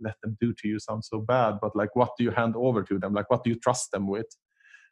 [0.00, 2.82] let them do to you sounds so bad, but like what do you hand over
[2.82, 4.26] to them, like what do you trust them with?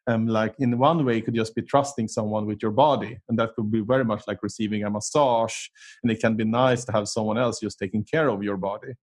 [0.07, 3.39] Um, like in one way, it could just be trusting someone with your body, and
[3.39, 5.55] that could be very much like receiving a massage,
[6.03, 8.95] and it can be nice to have someone else just taking care of your body.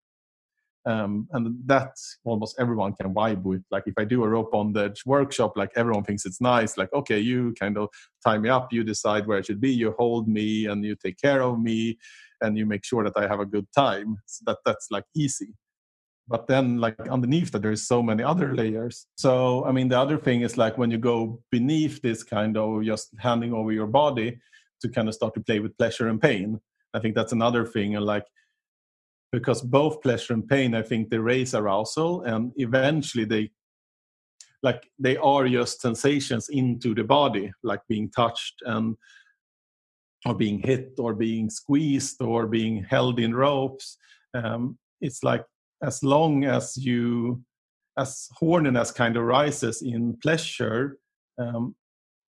[0.85, 1.91] Um, and that
[2.23, 3.61] almost everyone can vibe with.
[3.71, 7.19] Like if i do a rope bondage workshop like everyone thinks it's nice like okay
[7.19, 7.89] you kind of
[8.25, 11.17] tie me up you decide where i should be you hold me and you take
[11.19, 11.97] care of me
[12.39, 14.17] and you make sure that i have a good time.
[14.27, 15.53] So that that's like easy
[16.27, 19.07] but then like underneath that there's so many other layers.
[19.17, 22.83] So i mean the other thing is like when you go beneath this kind of
[22.83, 24.39] just handing over your body
[24.81, 26.59] to kind of start to play with pleasure and pain
[26.93, 28.25] i think that's another thing and like
[29.31, 33.49] because both pleasure and pain i think they raise arousal and eventually they
[34.63, 38.95] like they are just sensations into the body like being touched and
[40.25, 43.97] or being hit or being squeezed or being held in ropes.
[44.33, 45.45] Um, it's like
[45.81, 47.41] as long as you
[47.97, 50.97] as horniness kind of rises in pleasure
[51.39, 51.75] um,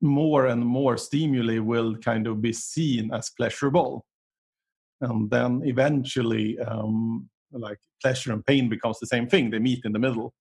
[0.01, 4.05] more and more stimuli will kind of be seen as pleasurable.
[5.01, 9.49] And then eventually um, like pleasure and pain becomes the same thing.
[9.49, 10.33] They meet in the middle.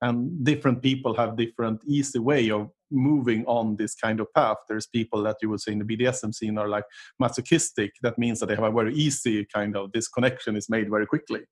[0.00, 4.58] And different people have different easy way of moving on this kind of path.
[4.68, 6.84] There's people that you would say in the bdsm scene are like
[7.18, 7.92] masochistic.
[8.02, 11.06] That means that they have a very easy kind of this connection is made very
[11.06, 11.42] quickly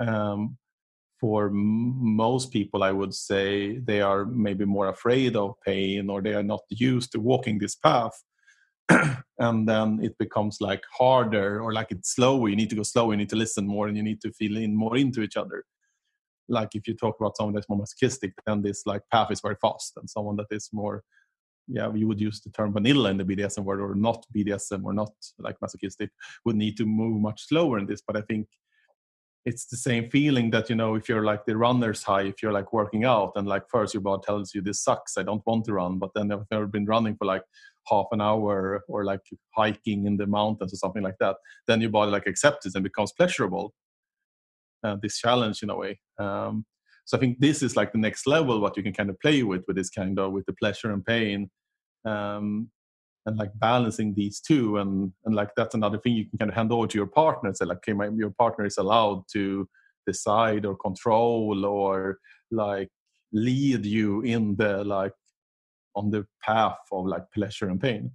[0.00, 0.56] um,
[1.20, 6.22] for m- most people i would say they are maybe more afraid of pain or
[6.22, 8.16] they are not used to walking this path.
[9.38, 12.50] And then it becomes like harder or like it's slower.
[12.50, 13.12] You need to go slower.
[13.12, 15.64] You need to listen more and you need to feel in more into each other.
[16.46, 19.56] Like if you talk about someone that's more masochistic then this like path is very
[19.62, 21.02] fast and someone that is more
[21.68, 24.92] yeah you would use the term vanilla in the bdsm word or not bdsm or
[24.92, 26.10] not like masochistic
[26.44, 28.02] would need to move much slower in this.
[28.06, 28.46] But i think
[29.46, 32.52] it's the same feeling that you know if you're like the runner's high if you're
[32.52, 35.64] like working out and like first your body tells you this sucks i don't want
[35.64, 37.42] to run but then i've never been running for like
[37.88, 39.22] half an hour or like
[39.56, 42.84] hiking in the mountains or something like that then your body like accepts it and
[42.84, 43.72] becomes pleasurable
[44.84, 46.64] uh, this challenge in a way um,
[47.06, 49.42] so i think this is like the next level what you can kind of play
[49.42, 51.50] with with this kind of with the pleasure and pain
[52.04, 52.70] um,
[53.26, 56.56] and like balancing these two and and like that's another thing you can kind of
[56.56, 59.68] hand over to your partner say like okay my, your partner is allowed to
[60.06, 62.18] decide or control or
[62.50, 62.88] like
[63.32, 65.12] lead you in the like
[65.94, 68.12] on the path of like pleasure and pain.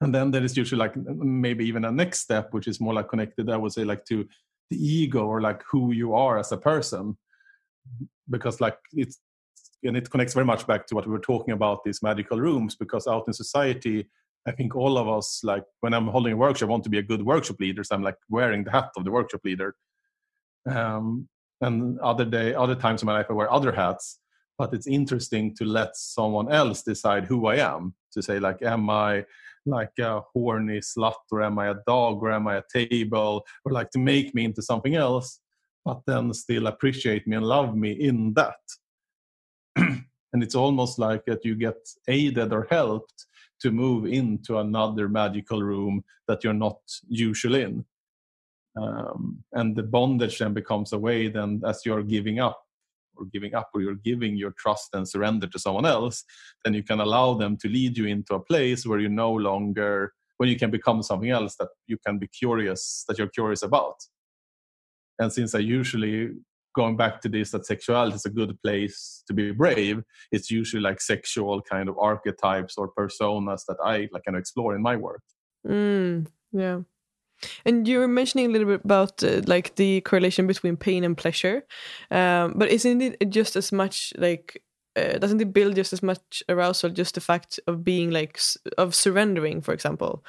[0.00, 3.08] And then there is usually like maybe even a next step which is more like
[3.08, 4.26] connected i would say like to
[4.70, 7.16] the ego or like who you are as a person.
[8.28, 9.18] Because like it's
[9.84, 12.74] and it connects very much back to what we were talking about these magical rooms
[12.74, 14.06] because out in society
[14.46, 16.98] i think all of us like when i'm holding a workshop I want to be
[16.98, 19.74] a good workshop leader so i'm like wearing the hat of the workshop leader
[20.68, 21.28] um,
[21.60, 24.18] and other day other times in my life i wear other hats
[24.58, 27.94] but it's interesting to let someone else decide who I am.
[28.12, 29.24] To say like, am I
[29.66, 33.72] like a horny slut, or am I a dog, or am I a table, or
[33.72, 35.40] like to make me into something else,
[35.84, 38.56] but then still appreciate me and love me in that.
[39.76, 41.76] and it's almost like that you get
[42.08, 43.26] aided or helped
[43.60, 47.84] to move into another magical room that you're not usually in.
[48.76, 52.60] Um, and the bondage then becomes a way then as you're giving up
[53.16, 56.24] or giving up or you're giving your trust and surrender to someone else
[56.64, 60.12] then you can allow them to lead you into a place where you no longer
[60.38, 63.94] when you can become something else that you can be curious that you're curious about
[65.20, 66.30] and since i usually
[66.74, 70.82] going back to this that sexuality is a good place to be brave it's usually
[70.82, 75.22] like sexual kind of archetypes or personas that i like can explore in my work.
[75.66, 76.80] Mm, yeah.
[77.64, 81.16] And you were mentioning a little bit about uh, like the correlation between pain and
[81.16, 81.66] pleasure,
[82.10, 84.62] um, but isn't it just as much like
[84.96, 88.40] uh, doesn't it build just as much arousal just the fact of being like
[88.78, 90.24] of surrendering, for example,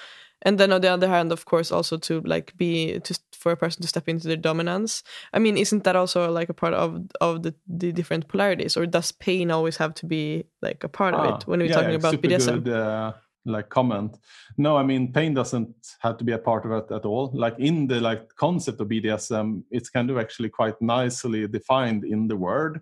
[0.46, 3.58] and then on the other hand, of course, also to like be just for a
[3.58, 5.04] person to step into their dominance.
[5.34, 8.86] I mean, isn't that also like a part of of the the different polarities, or
[8.86, 11.74] does pain always have to be like a part ah, of it when we're yeah,
[11.74, 12.64] talking yeah, about BDSM?
[12.64, 13.14] Good, uh
[13.48, 14.18] like comment
[14.58, 15.70] no i mean pain doesn't
[16.00, 18.88] have to be a part of it at all like in the like concept of
[18.88, 22.82] bdsm it's kind of actually quite nicely defined in the word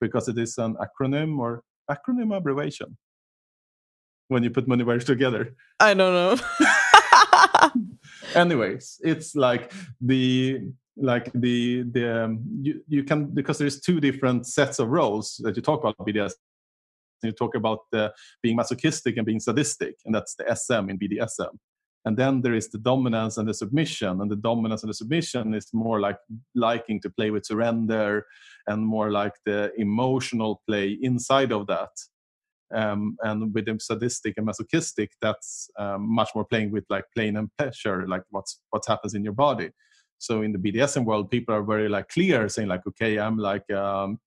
[0.00, 2.96] because it is an acronym or acronym abbreviation
[4.32, 7.70] when you put words together i don't know
[8.34, 10.60] anyways it's like the
[10.96, 15.56] like the the um, you, you can because there's two different sets of roles that
[15.56, 16.34] you talk about bdsm
[17.22, 17.80] you talk about
[18.42, 21.56] being masochistic and being sadistic, and that's the SM in BDSM.
[22.04, 25.54] And then there is the dominance and the submission, and the dominance and the submission
[25.54, 26.18] is more like
[26.54, 28.26] liking to play with surrender
[28.66, 31.90] and more like the emotional play inside of that.
[32.74, 37.36] Um, and with the sadistic and masochistic, that's um, much more playing with like pain
[37.36, 39.70] and pleasure, like what's what happens in your body.
[40.18, 43.68] So in the BDSM world, people are very like clear, saying like, okay, I'm like
[43.72, 44.18] um,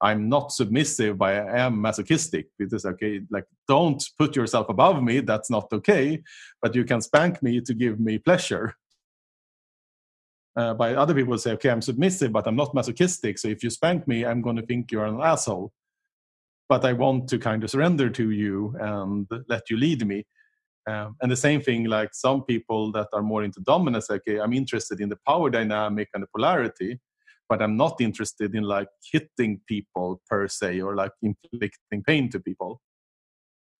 [0.00, 2.48] I'm not submissive, but I am masochistic.
[2.58, 3.20] because okay.
[3.30, 5.20] Like, don't put yourself above me.
[5.20, 6.22] That's not okay.
[6.60, 8.74] But you can spank me to give me pleasure.
[10.56, 13.38] Uh, by other people say, okay, I'm submissive, but I'm not masochistic.
[13.38, 15.72] So if you spank me, I'm going to think you're an asshole.
[16.68, 20.26] But I want to kind of surrender to you and let you lead me.
[20.88, 24.52] Um, and the same thing, like some people that are more into dominance, okay, I'm
[24.52, 27.00] interested in the power dynamic and the polarity
[27.48, 32.40] but i'm not interested in like hitting people per se or like inflicting pain to
[32.40, 32.80] people.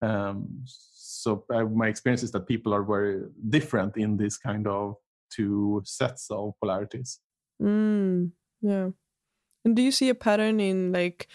[0.03, 4.97] Um, so uh, my experience is that people are very different in this kind of
[5.35, 7.21] two sets of polarities.
[7.61, 8.91] Mm, yeah
[9.67, 11.27] and do you see a pattern in like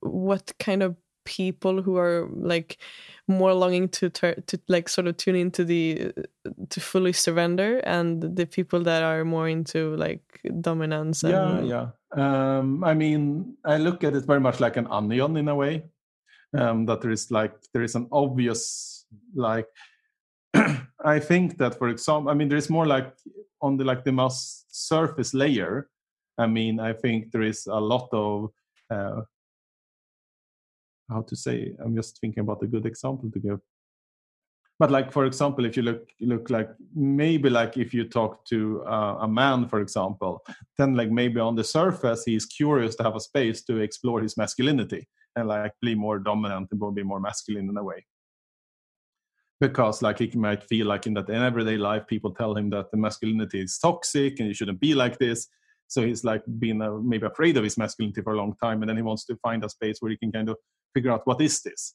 [0.00, 2.78] what kind of people who are like
[3.28, 6.12] more longing to tur- to like sort of tune into the
[6.70, 11.32] to fully surrender and the people that are more into like dominance and...
[11.32, 11.60] yeah.
[11.62, 15.54] Yeah um i mean i look at it very much like an onion in a
[15.54, 15.82] way
[16.56, 19.04] um that there is like there is an obvious
[19.34, 19.66] like
[21.04, 23.12] i think that for example i mean there is more like
[23.60, 25.88] on the like the most surface layer
[26.38, 28.50] i mean i think there is a lot of
[28.90, 29.20] uh,
[31.08, 33.60] how to say i'm just thinking about a good example to give.
[34.80, 38.82] But like for example if you look look like maybe like if you talk to
[38.84, 40.42] uh, a man for example
[40.78, 44.36] then like maybe on the surface he's curious to have a space to explore his
[44.36, 45.06] masculinity
[45.36, 48.04] and like be more dominant and be more masculine in a way.
[49.60, 52.90] Because like he might feel like in that in everyday life people tell him that
[52.90, 55.48] the masculinity is toxic and you shouldn't be like this
[55.88, 58.88] so he's like been uh, maybe afraid of his masculinity for a long time and
[58.88, 60.56] then he wants to find a space where he can kind of
[60.94, 61.94] figure out what is this?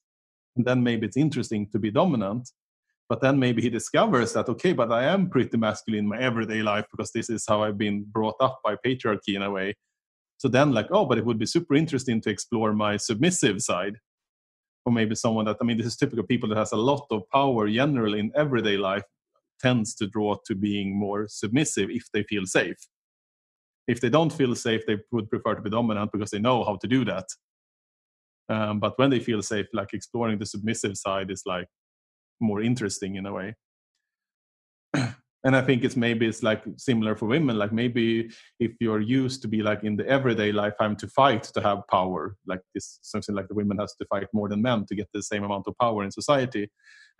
[0.55, 2.49] And then maybe it's interesting to be dominant
[3.09, 6.61] but then maybe he discovers that okay but i am pretty masculine in my everyday
[6.61, 9.75] life because this is how i've been brought up by patriarchy in a way.
[10.37, 13.95] So then like oh but it would be super interesting to explore my submissive side.
[14.85, 17.29] Or maybe someone that i mean this is typical people that has a lot of
[17.29, 19.03] power generally in everyday life
[19.59, 22.77] tends to draw to being more submissive if they feel safe
[23.89, 26.75] if they don't feel safe they would prefer to be dominant because they know how
[26.77, 27.25] to do that.
[28.47, 31.67] Um, but when they feel safe like exploring the submissive side is like
[32.39, 33.55] more interesting in a way.
[35.45, 38.29] And i think it's maybe it's like similar for women like maybe
[38.59, 41.87] if you're used to be like in the everyday life having to fight to have
[41.89, 45.07] power like this something like the women has to fight more than men to get
[45.13, 46.69] the same amount of power in society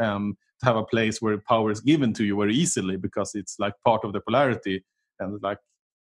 [0.03, 3.55] um, to have a place where power is given to you very easily because it's
[3.57, 4.83] like part of the polarity
[5.21, 5.59] and like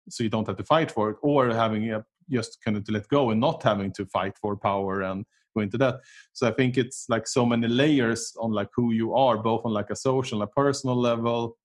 [0.08, 2.92] so you don't have to fight for it or having a, just kind of to
[2.92, 5.24] let go and not having to fight for power and
[5.54, 6.00] go into that.
[6.32, 9.72] So i think it's like so many layers on like who you are both on
[9.72, 11.56] like a social and a personal level.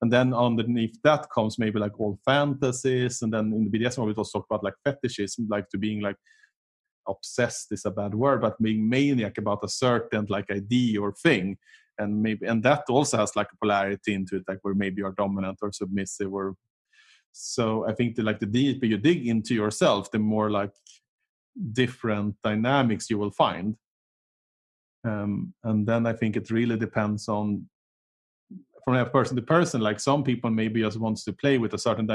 [0.00, 3.22] And then underneath that comes maybe like all fantasies.
[3.22, 6.16] And then in the bdsm we also talk about like fetishism like to being like
[7.08, 11.58] obsessed is a bad word but being maniac about a certain like idea or thing.
[11.98, 15.12] And maybe and that also has like a polarity into it like where maybe you're
[15.12, 16.54] dominant or submissive or
[17.32, 20.72] so i think the like the deeper you dig into yourself the more like
[21.72, 23.76] different dynamics you will find.
[25.04, 27.68] Um, and then i think it really depends on
[28.84, 32.08] from person to person like some people maybe just wants to play with a certain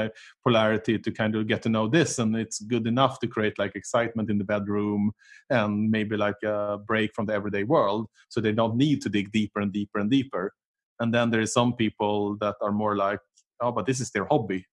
[0.44, 3.74] polarity to kind of get to know this and it's good enough to create like
[3.74, 5.12] excitement in the bedroom
[5.50, 9.30] and maybe like a break from the everyday world so they don't need to dig
[9.32, 10.52] deeper and deeper and deeper.
[11.00, 13.20] And then there is some people that are more like
[13.60, 14.64] oh but this is their hobby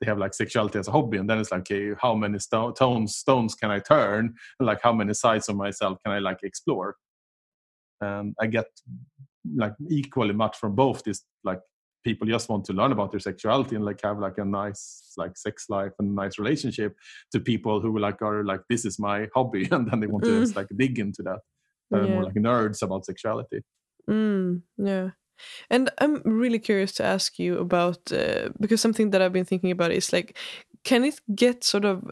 [0.00, 2.72] they have like sexuality as a hobby and then it's like okay how many sto-
[2.72, 6.38] tones stones can i turn and like how many sides of myself can i like
[6.42, 6.96] explore
[8.00, 8.66] and i get
[9.56, 11.60] like equally much from both these like
[12.02, 15.36] people just want to learn about their sexuality and like have like a nice like
[15.36, 16.94] sex life and nice relationship
[17.30, 20.30] to people who like are like this is my hobby and then they want to
[20.30, 20.40] mm.
[20.40, 21.40] just like dig into that
[21.90, 22.14] they're yeah.
[22.14, 23.62] more like nerds about sexuality
[24.10, 25.10] Mm, yeah.
[25.70, 29.70] And I'm really curious to ask you about uh, because something that I've been thinking
[29.70, 30.36] about is like,
[30.84, 32.10] can it get sort of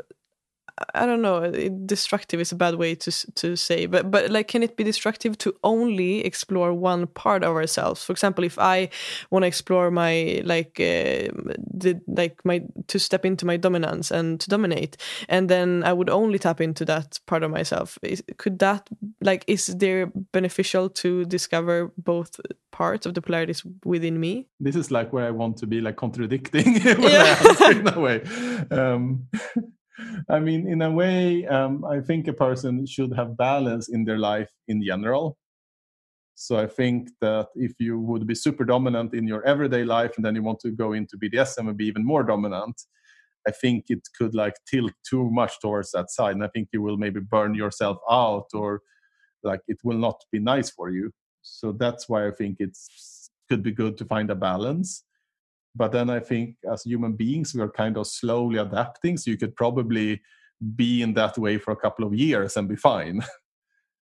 [0.94, 1.50] I don't know.
[1.86, 5.36] Destructive is a bad way to to say, but but like, can it be destructive
[5.38, 8.04] to only explore one part of ourselves?
[8.04, 8.88] For example, if I
[9.30, 11.32] want to explore my like uh,
[11.74, 14.96] the like my to step into my dominance and to dominate,
[15.28, 17.98] and then I would only tap into that part of myself.
[18.02, 18.88] Is, could that
[19.20, 24.46] like is there beneficial to discover both parts of the polarities within me?
[24.60, 27.70] This is like where I want to be like contradicting yeah.
[27.70, 28.22] in a way.
[28.70, 29.28] Um,
[30.28, 34.18] I mean, in a way, um, I think a person should have balance in their
[34.18, 35.36] life in general.
[36.34, 40.24] So I think that if you would be super dominant in your everyday life and
[40.24, 42.80] then you want to go into BDSM and be even more dominant,
[43.46, 46.36] I think it could like tilt too much towards that side.
[46.36, 48.82] And I think you will maybe burn yourself out or
[49.42, 51.10] like it will not be nice for you.
[51.42, 55.04] So that's why I think it's could be good to find a balance
[55.74, 59.36] but then i think as human beings we are kind of slowly adapting so you
[59.36, 60.20] could probably
[60.76, 63.22] be in that way for a couple of years and be fine.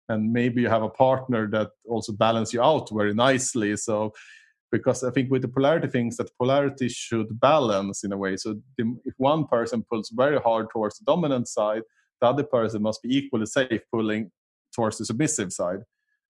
[0.08, 4.12] And maybe you have a partner that also balance you out very nicely so
[4.70, 8.36] because i think with the polarity things that polarity should balance in a way.
[8.36, 11.82] So the, if one person pulls very hard towards the dominant side
[12.20, 14.30] the other person must be equally safe pulling
[14.72, 15.80] towards the submissive side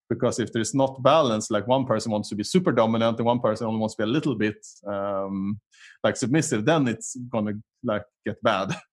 [0.09, 3.41] because if there's not balance like one person wants to be super dominant and one
[3.41, 5.61] person only wants to be a little bit um,
[6.05, 8.77] like submissive then it's gonna like get bad.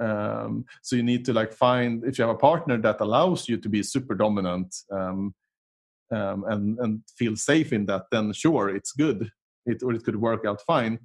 [0.00, 3.58] Um, so you need to like find if you have a partner that allows you
[3.58, 5.34] to be super dominant um,
[6.10, 9.30] um, and and feel safe in that then sure it's good.
[9.66, 11.00] It or it could work out fine.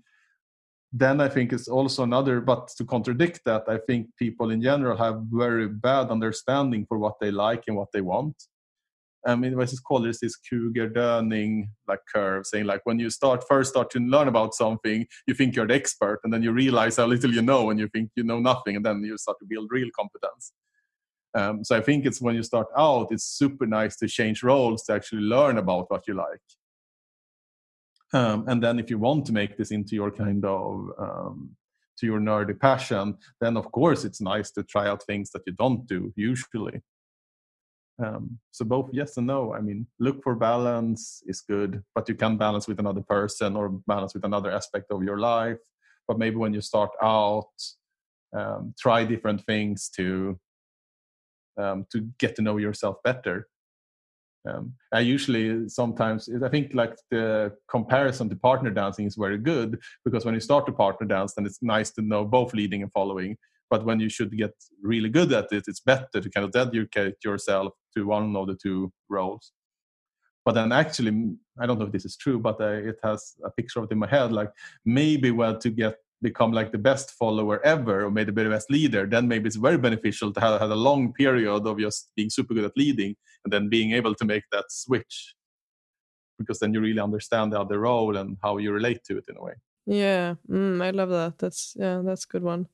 [0.94, 4.96] Then i think it's also another but to contradict that i think people in general
[4.96, 8.36] have very bad understanding for what they like and what they want
[9.26, 13.44] I mean, what is called is this Kruger-Dunning like curve, saying like when you start
[13.48, 16.98] first start to learn about something, you think you're the expert, and then you realize
[16.98, 19.46] how little you know, and you think you know nothing, and then you start to
[19.46, 20.54] build real competence.
[21.34, 24.84] Um, so I think it's when you start out, it's super nice to change roles
[24.84, 26.40] to actually learn about what you like.
[28.14, 31.50] Um, and then if you want to make this into your kind of um,
[31.98, 35.54] to your nerdy passion, then of course it's nice to try out things that you
[35.54, 36.82] don't do usually.
[38.04, 39.54] Um, so both yes and no.
[39.54, 43.70] I mean, look for balance is good, but you can balance with another person or
[43.70, 45.60] balance with another aspect of your life.
[46.08, 47.50] But maybe when you start out,
[48.36, 50.38] um, try different things to
[51.58, 53.48] um, to get to know yourself better.
[54.48, 59.80] Um, I usually sometimes I think like the comparison to partner dancing is very good
[60.04, 62.92] because when you start to partner dance, then it's nice to know both leading and
[62.92, 63.38] following
[63.70, 67.16] but when you should get really good at it it's better to kind of dedicate
[67.24, 69.52] yourself to one of the two roles.
[70.44, 73.80] But then actually i don't know if this is true but it has a picture
[73.80, 74.52] of it in my head like
[74.86, 79.06] maybe well to get become like the best follower ever or maybe the best leader
[79.06, 82.54] then maybe it's very beneficial to have had a long period of just being super
[82.54, 85.36] good at leading and then being able to make that switch.
[86.38, 89.38] Because then you really understand the other role and how you relate to it in
[89.38, 89.54] a way.
[89.86, 91.38] Yeah mm, i love that.
[91.38, 92.68] That's yeah that's a good one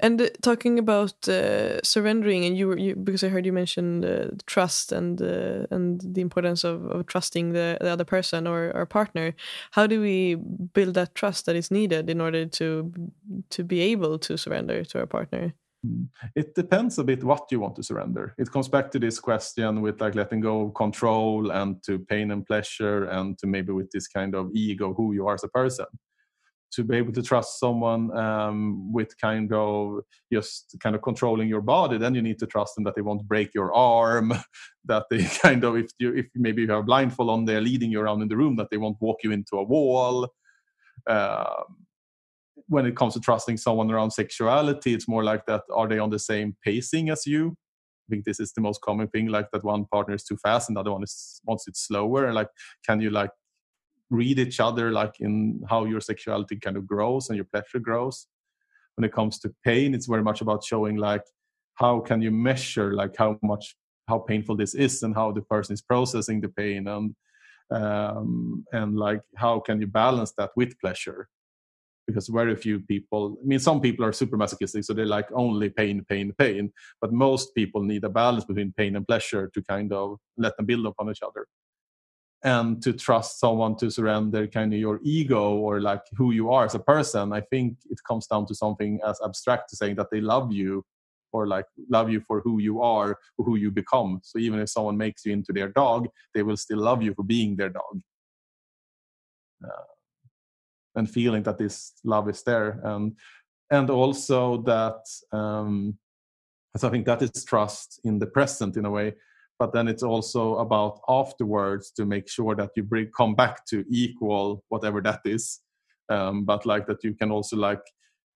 [0.00, 4.30] and talking about uh, surrendering, and you, were, you because I heard you mention uh,
[4.46, 8.86] trust and uh, and the importance of, of trusting the, the, other person or our
[8.86, 9.34] partner.
[9.72, 12.92] How do we build that trust that is needed in order to
[13.50, 15.54] to be able to surrender to our partner?
[16.34, 18.34] It depends a bit what you want to surrender.
[18.36, 22.32] It comes back to this question with like letting go of control and to pain
[22.32, 25.48] and pleasure and to maybe with this kind of ego who you are as a
[25.48, 25.86] person
[26.70, 30.00] to be able to trust someone um, with kind of
[30.32, 33.26] just kind of controlling your body then you need to trust them that they won't
[33.26, 34.32] break your arm
[34.84, 38.00] that they kind of if you if maybe you have blindfold on they're leading you
[38.00, 40.28] around in the room that they won't walk you into a wall
[41.08, 41.76] um,
[42.66, 46.10] when it comes to trusting someone around sexuality it's more like that are they on
[46.10, 47.56] the same pacing as you
[48.08, 50.70] I think this is the most common thing, like that one partner is too fast
[50.70, 52.32] and the other one is wants it slower.
[52.32, 52.48] Like,
[52.86, 53.30] can you like
[54.10, 58.26] read each other like in how your sexuality kind of grows and your pleasure grows.
[58.96, 61.22] When it comes to pain it's very much about showing like
[61.74, 63.76] how can you measure like how much
[64.08, 67.14] how painful this is and how the person is processing the pain and
[67.70, 71.28] um, and like how can you balance that with pleasure?
[72.06, 75.68] Because very few people i mean some people are super masochistic so they like only
[75.68, 79.92] pain pain pain but most people need a balance between pain and pleasure to kind
[79.92, 81.46] of let them build upon each other
[82.44, 86.64] and to trust someone to surrender kind of your ego or like who you are
[86.64, 90.06] as a person i think it comes down to something as abstract to saying that
[90.12, 90.84] they love you
[91.32, 94.20] or like love you for who you are or who you become.
[94.22, 97.22] So even if someone makes you into their dog they will still love you for
[97.22, 98.00] being their dog.
[99.64, 99.84] Uh,
[100.94, 102.80] and feeling that this love is there.
[102.84, 103.16] And
[103.70, 105.98] and also that um,
[106.76, 109.14] so i think that is trust in the present in a way
[109.58, 113.84] but then it's also about afterwards to make sure that you bring come back to
[113.90, 115.60] equal whatever that is
[116.10, 117.82] um, but like that you can also like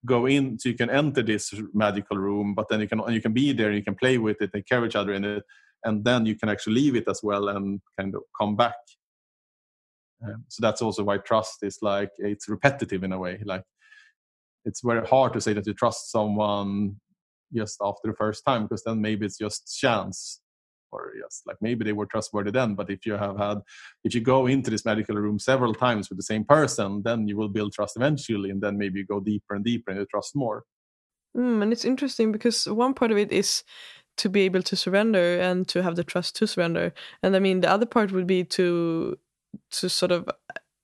[0.04, 3.32] go in so you can enter this magical room but then you can you can
[3.32, 5.44] be there you can play with it and care of each other in it
[5.84, 8.76] and then you can actually leave it as well and kind of come back.
[10.24, 13.64] Um, so that's also why trust is like it's repetitive in a way like
[14.64, 17.00] it's very hard to say that you trust someone
[17.52, 20.40] just after the first time because then maybe it's just chance
[20.92, 23.58] or yes like maybe they were trustworthy then but if you have had
[24.04, 27.36] if you go into this medical room several times with the same person then you
[27.36, 30.36] will build trust eventually and then maybe you go deeper and deeper and you trust
[30.36, 30.64] more.
[31.36, 33.64] Mm, and it's interesting because one part of it is
[34.18, 36.92] to be able to surrender and to have the trust to surrender.
[37.22, 39.18] And i mean the other part would be to
[39.70, 40.28] to sort of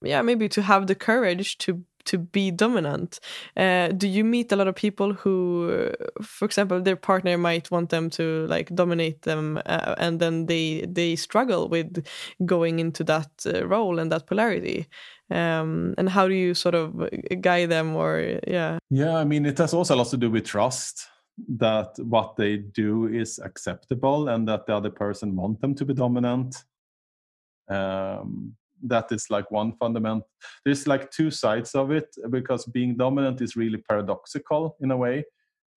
[0.03, 3.21] yeah maybe to have the courage to to be dominant.
[3.57, 5.93] Uh, do you meet a lot of people who,
[6.23, 10.85] for example, their partner might want them to like dominate them, uh, and then they
[10.89, 12.05] they struggle with
[12.45, 14.87] going into that uh, role and that polarity?
[15.31, 17.09] Um, and how do you sort of
[17.41, 18.79] guide them, or yeah?
[18.91, 21.09] Yeah, I mean, it has also a lot to do with trust
[21.59, 25.95] that what they do is acceptable and that the other person want them to be
[25.95, 26.65] dominant
[27.69, 30.23] um, that is like one fundament
[30.65, 35.25] there's like two sides of it because being dominant is really paradoxical in a way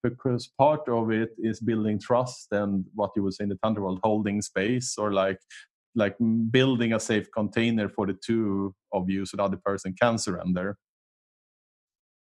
[0.04, 3.84] because part of it is building trust and what you would say in the tantra
[3.84, 5.40] world holding space or like
[5.96, 6.16] like
[6.52, 10.78] building a safe container for the two of you so the other person can surrender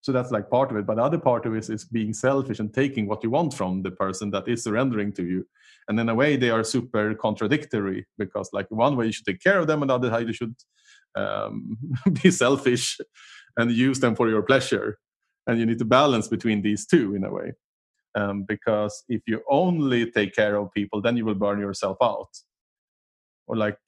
[0.02, 0.84] so that's like part of it.
[0.84, 3.82] But the other part of it is being selfish and taking what you want from
[3.82, 5.46] the person that is surrendering to you.
[5.88, 9.40] And in a way they are super contradictory because like one way you should take
[9.40, 10.56] care of them and the other you should
[11.14, 11.78] um,
[12.22, 12.98] be selfish
[13.56, 14.98] and use them for your pleasure.
[15.46, 17.52] And you need to balance between these two in a way.
[18.16, 22.28] Um, because if you only take care of people then you will burn yourself out.
[23.46, 23.78] Or like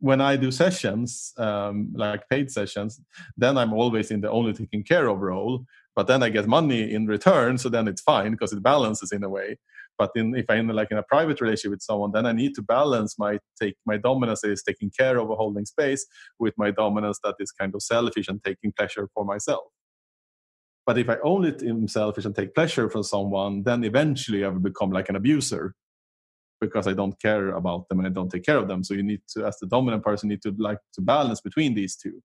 [0.00, 3.00] when I do sessions, um, like paid sessions,
[3.36, 5.64] then I'm always in the only taking care of role.
[5.94, 9.22] But then I get money in return, so then it's fine because it balances in
[9.22, 9.58] a way.
[9.98, 12.62] But in, if I'm like in a private relationship with someone, then I need to
[12.62, 16.06] balance my take my dominance that is taking care of a holding space
[16.38, 19.64] with my dominance that is kind of selfish and taking pleasure for myself.
[20.86, 24.60] But if I only am selfish and take pleasure from someone, then eventually I will
[24.60, 25.74] become like an abuser
[26.60, 28.84] because I don't care about them and I don't take care of them.
[28.84, 31.96] So you need to, as the dominant person, need to like to balance between these
[31.96, 32.22] two.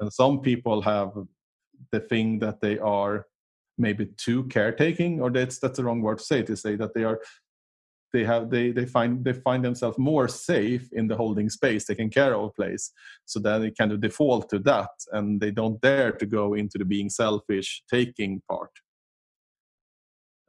[0.00, 1.12] And some people have
[1.92, 3.26] the thing that they are
[3.76, 7.04] maybe too caretaking, or that's that's the wrong word to say to say that they
[7.04, 7.20] are
[8.12, 12.10] they have they they find they find themselves more safe in the holding space taking
[12.10, 12.92] care of a place
[13.24, 16.78] so then they kind of default to that and they don't dare to go into
[16.78, 18.70] the being selfish taking part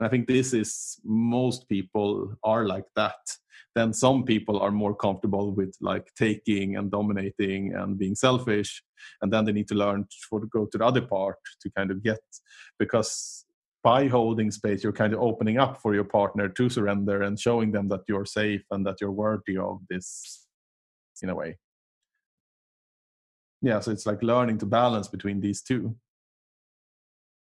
[0.01, 3.19] and I think this is most people are like that.
[3.75, 8.83] Then some people are more comfortable with like taking and dominating and being selfish,
[9.21, 12.01] and then they need to learn to go to the other part to kind of
[12.01, 12.19] get
[12.79, 13.45] because
[13.83, 17.71] by holding space you're kind of opening up for your partner to surrender and showing
[17.71, 20.47] them that you're safe and that you're worthy of this
[21.21, 21.57] in a way.
[23.61, 25.95] Yeah so it's like learning to balance between these two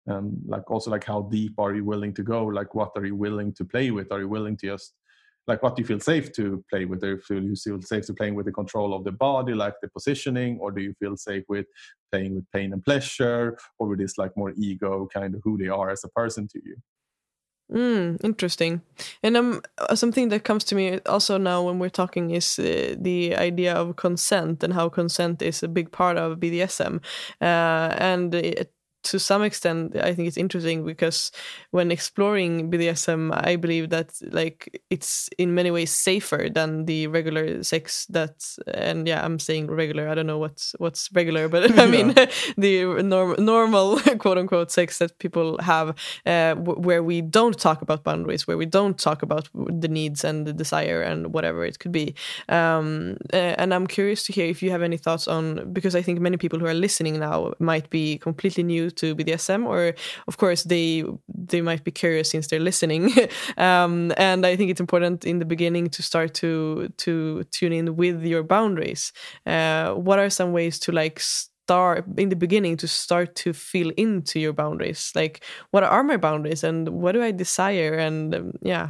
[0.07, 2.45] and like also like how deep are you willing to go?
[2.45, 4.11] Like what are you willing to play with?
[4.11, 4.93] Are you willing to just
[5.47, 7.01] like what do you feel safe to play with?
[7.01, 9.75] Do you feel you feel safe to playing with the control of the body like
[9.81, 10.59] the positioning?
[10.59, 11.65] Or do you feel safe with
[12.11, 13.57] playing with pain and pleasure?
[13.79, 16.61] Or with this like more ego kind of who they are as a person to
[16.63, 16.75] you?
[17.71, 18.81] Mm, interesting.
[19.23, 19.61] And um,
[19.95, 23.95] something that comes to me also now when we're talking is uh, the idea of
[23.95, 27.01] consent and how consent is a big part of BDSM.
[27.41, 28.72] Uh, and it,
[29.03, 31.31] to some extent i think it's interesting because
[31.71, 37.61] when exploring bdsm i believe that like it's in many ways safer than the regular
[37.63, 38.35] sex that
[38.73, 42.13] and yeah i'm saying regular i don't know what's what's regular but i mean
[42.57, 45.95] the norm, normal quote unquote sex that people have
[46.25, 50.47] uh, where we don't talk about boundaries where we don't talk about the needs and
[50.47, 52.15] the desire and whatever it could be.
[52.49, 56.19] Um, and i'm curious to hear if you have any thoughts on because i think
[56.19, 59.93] many people who are listening now might be completely new to BDSM, or
[60.27, 63.11] of course they they might be curious since they're listening.
[63.57, 67.95] um, and I think it's important in the beginning to start to to tune in
[67.95, 69.13] with your boundaries.
[69.45, 71.19] Uh, what are some ways to like
[71.63, 76.17] start in the beginning to start to feel into your boundaries like what are my
[76.17, 78.89] boundaries and what do i desire and um, yeah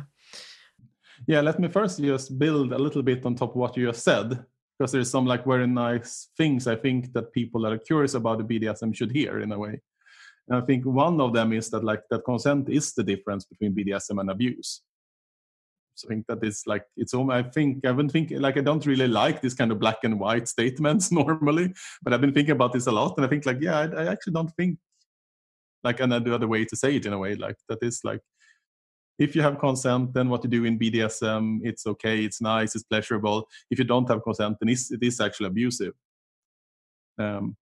[1.27, 4.03] yeah let me first just build a little bit on top of what you just
[4.03, 4.43] said
[4.77, 8.39] because there's some like very nice things i think that people that are curious about
[8.39, 9.79] the bdsm should hear in a way
[10.47, 13.75] and i think one of them is that like that consent is the difference between
[13.75, 14.81] bdsm and abuse
[15.95, 17.31] so I think that is like it's all.
[17.31, 20.19] I think I haven't think like I don't really like this kind of black and
[20.19, 21.71] white statements normally,
[22.01, 24.11] but I've been thinking about this a lot, and I think like yeah, I, I
[24.11, 24.79] actually don't think
[25.83, 28.21] like another way to say it in a way like that is like
[29.19, 32.83] if you have consent, then what you do in BDSM, it's okay, it's nice, it's
[32.83, 33.47] pleasurable.
[33.69, 35.93] If you don't have consent, then it's, it is actually abusive.
[37.19, 37.55] Um,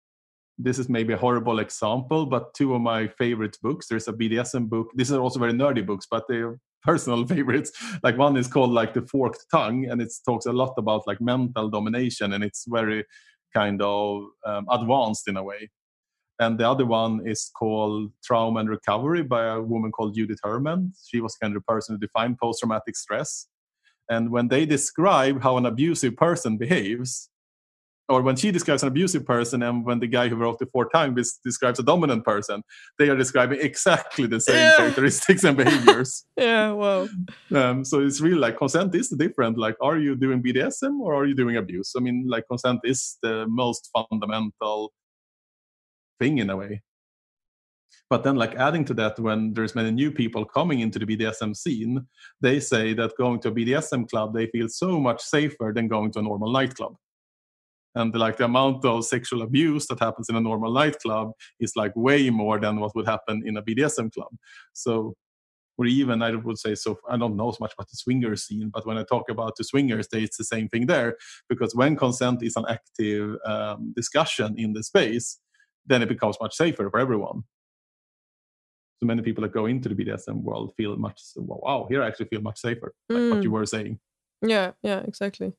[0.63, 3.87] this is maybe a horrible example, but two of my favorite books.
[3.89, 4.89] There's a BDSM book.
[4.95, 7.73] These are also very nerdy books, but they're personal favorites.
[8.03, 11.21] Like one is called like the forked tongue, and it talks a lot about like
[11.21, 13.05] mental domination, and it's very
[13.55, 15.71] kind of um, advanced in a way.
[16.39, 20.95] And the other one is called Trauma and Recovery by a woman called Judith Herman.
[21.07, 23.47] She was kind of the person who defined post traumatic stress.
[24.09, 27.30] And when they describe how an abusive person behaves,
[28.11, 30.89] or when she describes an abusive person and when the guy who wrote the four
[30.91, 32.63] times describes a dominant person
[32.99, 34.77] they are describing exactly the same yeah.
[34.77, 36.25] characteristics and behaviors.
[36.37, 37.09] Yeah well
[37.55, 41.27] um, so it's really like consent is different like are you doing bdsm or are
[41.27, 41.93] you doing abuse?
[41.97, 44.93] I mean like consent is the most fundamental
[46.19, 46.83] thing in a way.
[48.09, 51.57] But then like adding to that when there's many new people coming into the bdsm
[51.57, 52.07] scene
[52.41, 56.11] they say that going to a bdsm club they feel so much safer than going
[56.13, 56.97] to a normal nightclub
[57.95, 61.93] and like the amount of sexual abuse that happens in a normal nightclub is like
[61.97, 64.29] way more than what would happen in a BDSM club.
[64.73, 65.15] So,
[65.77, 66.99] or even I would say so.
[67.09, 69.65] I don't know so much about the swinger scene, but when I talk about the
[69.65, 71.17] swingers, it's the same thing there
[71.49, 75.39] because when consent is an active um, discussion in the space,
[75.87, 77.45] then it becomes much safer for everyone.
[79.01, 82.27] So many people that go into the BDSM world feel much wow, here I actually
[82.27, 83.35] feel much safer, like mm.
[83.35, 83.99] what you were saying.
[84.43, 85.55] Yeah, yeah, exactly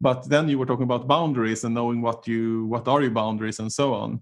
[0.00, 3.58] but then you were talking about boundaries and knowing what you what are your boundaries
[3.58, 4.20] and so on.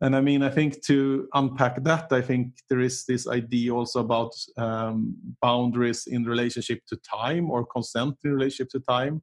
[0.00, 4.00] And i mean i think to unpack that i think there is this idea also
[4.00, 9.22] about um, boundaries in relationship to time or consent in relationship to time.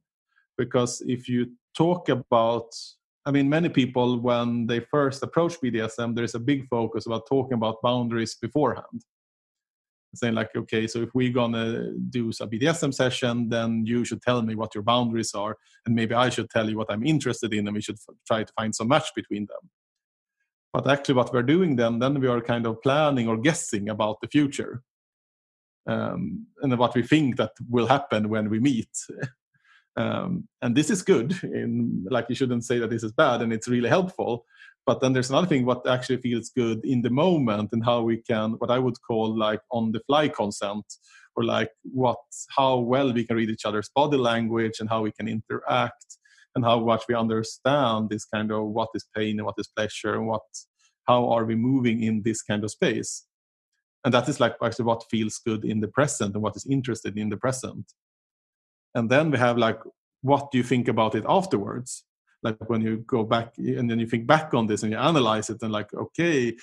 [0.58, 2.70] Because if you talk about
[3.26, 7.26] i mean many people when they first approach bdsm there is a big focus about
[7.28, 9.00] talking about boundaries beforehand
[10.14, 14.42] saying like okay so if we're gonna do a bdsm session then you should tell
[14.42, 15.56] me what your boundaries are
[15.86, 18.44] and maybe i should tell you what i'm interested in and we should f- try
[18.44, 19.70] to find some match between them.
[20.72, 24.20] But actually what we're doing then then we are kind of planning or guessing about
[24.20, 24.82] the future
[25.86, 28.96] um, and what we think that will happen when we meet.
[29.94, 33.52] Um, and this is good in like you shouldn't say that this is bad and
[33.52, 34.46] it's really helpful
[34.86, 38.16] but then there's another thing what actually feels good in the moment and how we
[38.18, 40.84] can what i would call like on the fly consent
[41.36, 42.18] or like what
[42.56, 46.18] how well we can read each other's body language and how we can interact
[46.54, 50.14] and how much we understand this kind of what is pain and what is pleasure
[50.14, 50.42] and what
[51.06, 53.26] how are we moving in this kind of space.
[54.04, 57.16] And that is like actually what feels good in the present and what is interested
[57.16, 57.92] in the present.
[58.94, 59.80] And then we have like
[60.22, 62.04] what do you think about it afterwards
[62.42, 65.50] like when you go back and then you think back on this and you analyze
[65.50, 66.56] it and like okay.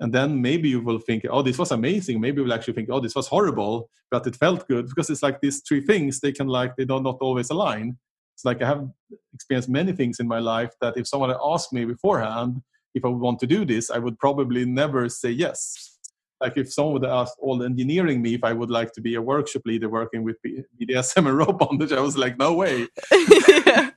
[0.00, 2.20] And then maybe you will think oh this was amazing.
[2.20, 5.24] Maybe you will actually think oh this was horrible but it felt good because it's
[5.24, 7.96] like these three things they can like they don't not always align.
[8.34, 8.88] It's like i have
[9.32, 12.62] experienced many things in my life that if someone had asked me beforehand
[12.94, 15.94] if i would want to do this i would probably never say yes.
[16.40, 19.14] Like if someone would ask all the engineering me if I would like to be
[19.14, 22.86] a workshop leader working with BDSM and rope bondage, I was like, no way.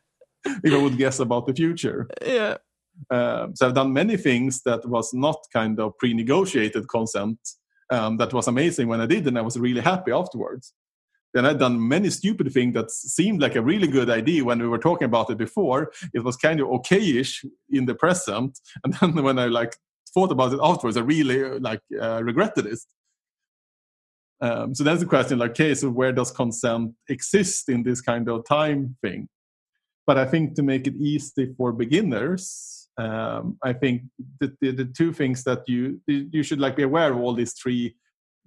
[0.64, 2.08] if I would guess about the future.
[2.26, 2.58] Yeah.
[3.10, 7.38] Um, so I've done many things that was not kind of pre-negotiated consent.
[7.90, 10.74] Um, that was amazing when I did, and I was really happy afterwards.
[11.34, 14.68] Then I've done many stupid things that seemed like a really good idea when we
[14.68, 15.92] were talking about it before.
[16.14, 19.76] It was kind of okayish in the present, and then when I like
[20.14, 22.80] thought about it afterwards, I really like uh, regretted it.
[24.40, 28.30] Um, so that's the question, like, okay, so where does consent exist in this kind
[28.30, 29.28] of time thing?
[30.08, 34.04] But I think to make it easy for beginners, um, I think
[34.40, 37.54] the, the, the, two things that you you should like be aware of all these
[37.54, 37.96] three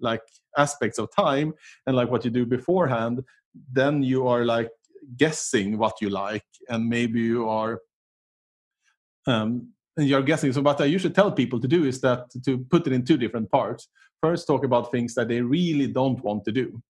[0.01, 0.23] like
[0.59, 1.53] aspects of time
[1.87, 3.23] and like what you do beforehand.
[3.71, 4.71] Then you are like
[5.17, 7.81] guessing what you like, and maybe you are
[9.27, 10.53] um, and you're guessing.
[10.53, 13.17] So what I usually tell people to do is that to put it in two
[13.17, 13.89] different parts.
[14.23, 16.83] First, talk about things that they really don't want to do.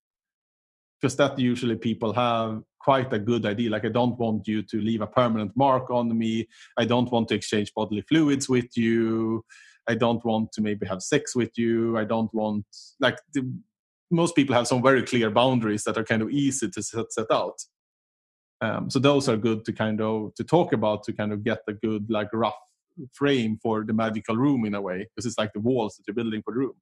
[1.01, 4.81] Because that usually people have quite a good idea like i don't want you to
[4.81, 6.47] leave a permanent mark on me.
[6.79, 9.45] I don't want to exchange bodily fluids with you.
[9.89, 11.97] I don't want to maybe have sex with you.
[11.99, 12.65] I don't want
[13.01, 13.43] like the,
[14.11, 17.31] most people have some very clear boundaries that are kind of easy to set, set
[17.31, 17.59] out.
[18.61, 21.61] Um, so those are good to kind of to talk about to kind of get
[21.69, 22.59] a good like rough
[23.13, 26.15] frame for the magical room in a way because it's like the walls that you're
[26.15, 26.75] building for the room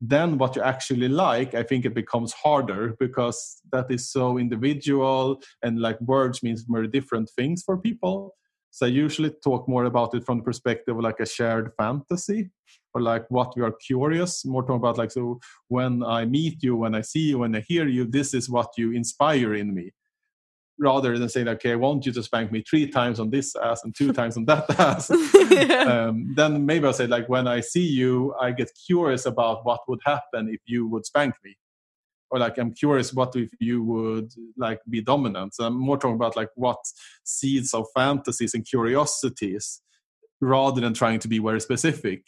[0.00, 5.40] then what you actually like i think it becomes harder because that is so individual
[5.62, 8.34] and like words means very different things for people.
[8.70, 12.50] So i usually talk more about it from the perspective of like a shared fantasy
[12.94, 16.76] or like what we are curious more talking about like so when i meet you
[16.76, 19.90] when i see you when i hear you this is what you inspire in me
[20.78, 23.82] rather than saying, okay, I want you to spank me three times on this ass
[23.84, 25.10] and two times on that ass,
[25.50, 26.06] yeah.
[26.08, 29.80] um, then maybe I'll say, like, when I see you, I get curious about what
[29.88, 31.56] would happen if you would spank me.
[32.30, 35.54] Or like, I'm curious what if you would like be dominant.
[35.54, 36.78] So I'm more talking about like what
[37.24, 39.80] seeds of fantasies and curiosities
[40.40, 42.24] rather than trying to be very specific.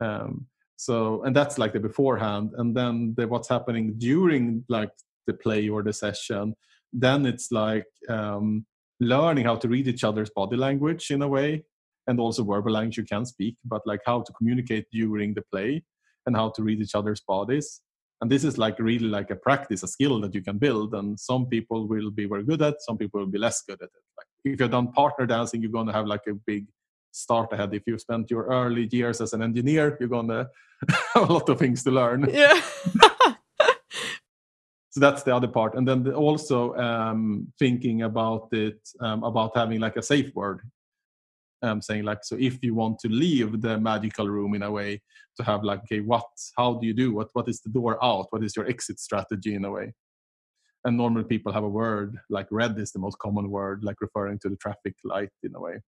[0.00, 0.46] Um,
[0.76, 2.50] so, and that's like the beforehand.
[2.56, 4.90] And then the, what's happening during like
[5.26, 6.54] the play or the session
[6.92, 8.64] then it's like um,
[9.00, 11.62] learning how to read each other's body language in a way
[12.06, 15.82] and also verbal language you can speak but like how to communicate during the play
[16.26, 17.80] and how to read each other's bodies.
[18.20, 21.18] And this is like really like a practice a skill that you can build and
[21.18, 24.04] some people will be very good at some people will be less good at it.
[24.16, 26.66] Like if you've done partner dancing you're going to have like a big
[27.12, 27.74] start ahead.
[27.74, 30.48] If you spent your early years as an engineer you're going to
[31.14, 32.28] have a lot of things to learn.
[32.32, 32.60] Yeah
[34.96, 35.74] so that's the other part.
[35.74, 40.62] And then the, also um, thinking about it um, about having like a safe word
[41.60, 45.02] um, saying like so if you want to leave the magical room in a way
[45.36, 46.24] to have like okay what
[46.56, 47.12] how do you do?
[47.12, 48.28] What what is the door out?
[48.30, 49.92] What is your exit strategy in a way?
[50.86, 54.38] And normal people have a word like red is the most common word like referring
[54.38, 55.80] to the traffic light in a way.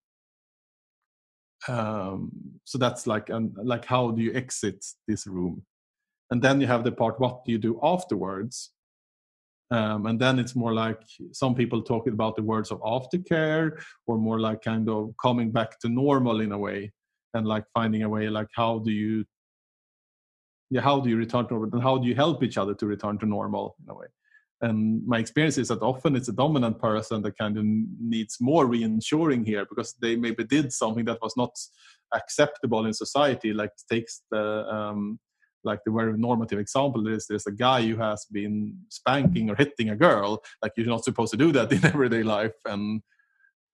[1.66, 2.30] Um,
[2.64, 5.62] so that's like and like how do you exit this room?
[6.30, 8.72] And then you have the part what do you do afterwards
[9.70, 11.00] um, and then it's more like
[11.32, 15.78] some people talking about the words of aftercare or more like kind of coming back
[15.80, 16.92] to normal in a way
[17.34, 19.24] and like finding a way like how do you
[20.70, 22.86] yeah how do you return to normal and how do you help each other to
[22.86, 24.06] return to normal in a way?
[24.60, 28.66] And my experience is that often it's a dominant person that kind of needs more
[28.66, 31.56] reinsuring here because they maybe did something that was not
[32.12, 35.20] acceptable in society like takes the um,
[35.64, 39.90] like the very normative example is there's a guy who has been spanking or hitting
[39.90, 43.02] a girl like you're not supposed to do that in everyday life and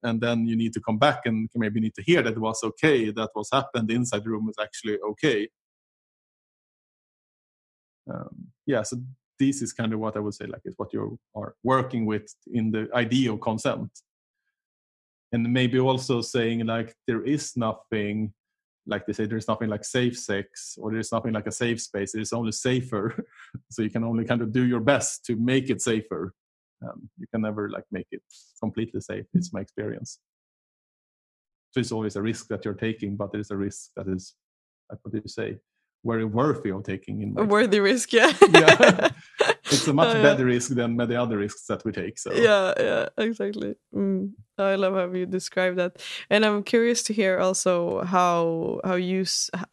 [0.02, 2.62] and then you need to come back and maybe need to hear that it was
[2.62, 5.48] okay that was happened inside the room is actually okay.
[8.10, 8.98] Um, yeah so
[9.38, 12.34] this is kind of what i would say like is what you are working with
[12.52, 13.90] in the idea of consent.
[15.32, 18.34] And maybe also saying like there is nothing
[18.86, 22.14] like they say there's nothing like safe sex or there's nothing like a safe space.
[22.14, 23.24] It's only safer.
[23.70, 26.34] So you can only kind of do your best to make it safer.
[26.82, 28.22] Um, you can never like make it
[28.60, 29.26] completely safe.
[29.32, 30.18] It's my experience.
[31.74, 34.34] So it's always a risk that you're taking but there's a risk that is
[34.90, 35.58] like what do you say
[36.04, 38.32] very worthy of taking in a worthy risk yeah.
[38.52, 39.08] Yeah
[39.66, 42.72] it's a much oh, better risk than many other risks that we take so yeah
[42.78, 44.30] yeah exactly mm.
[44.58, 46.00] I love how you describe that,
[46.30, 49.24] and I'm curious to hear also how how you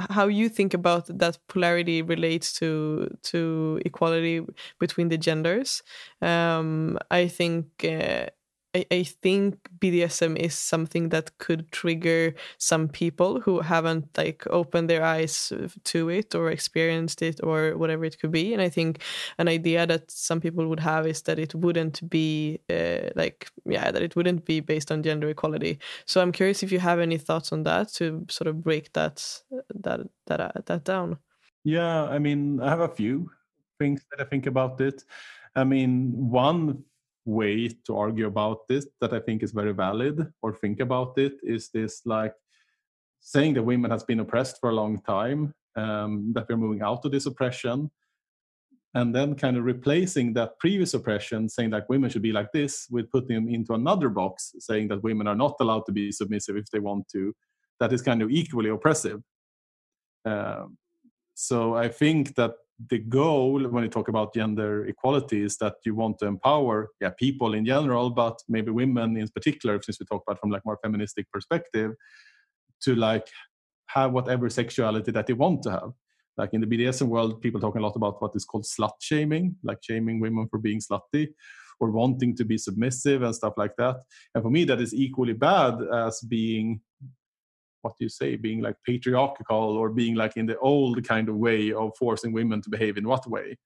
[0.10, 4.42] how you think about that polarity relates to to equality
[4.80, 5.84] between the genders.
[6.22, 8.28] Um, I think uh,
[8.74, 14.90] I, I think BDSM is something that could trigger some people who haven't like opened
[14.90, 15.52] their eyes
[15.84, 18.54] to it or experienced it or whatever it could be.
[18.54, 19.02] And I think
[19.38, 23.92] an idea that some people would have is that it wouldn't be uh, like yeah
[23.92, 25.80] that it wouldn't be based on gender equality.
[26.06, 29.42] So I'm curious if you have any thoughts on that to sort of break that
[29.76, 31.18] that that uh, that down.
[31.64, 33.32] Yeah, I mean I have a few
[33.80, 35.04] things that I think about it.
[35.56, 36.86] I mean, one
[37.26, 41.34] way to argue about this that I think is very valid or think about it
[41.44, 42.34] is this like
[43.20, 47.06] saying that women has been oppressed for a long time, um, that we're moving out
[47.06, 47.92] of this oppression,
[48.94, 52.88] and then kind of replacing that previous oppression, saying that women should be like this,
[52.90, 56.58] with putting them into another box, saying that women are not allowed to be submissive
[56.58, 57.34] if they want to,
[57.80, 59.22] that is kind of equally oppressive.
[60.26, 60.66] Uh,
[61.34, 62.56] so I think that
[62.90, 67.12] the goal when you talk about gender equality is that you want to empower yeah
[67.20, 70.80] people in general but maybe women in particular since we talk about from like more
[70.84, 71.92] feministic perspective
[72.82, 73.28] to like
[73.88, 75.92] have whatever sexuality that they want to have
[76.38, 79.56] like in the BDSM world, people talking a lot about what is called slut shaming,
[79.64, 81.28] like shaming women for being slutty
[81.80, 83.98] or wanting to be submissive and stuff like that.
[84.34, 86.82] And for me, that is equally bad as being
[87.82, 91.36] what do you say being like patriarchal or being like in the old kind of
[91.36, 93.58] way of forcing women to behave in what way?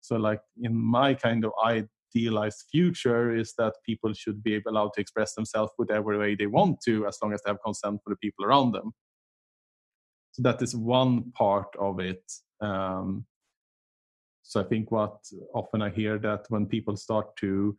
[0.00, 5.00] So like in my kind of idealized future is that people should be allowed to
[5.00, 8.16] express themselves whatever way they want to as long as they have consent for the
[8.16, 8.92] people around them.
[10.32, 12.22] So that is one part of it
[12.60, 13.24] um,
[14.42, 15.16] so i think what
[15.54, 17.76] often i hear that when people start to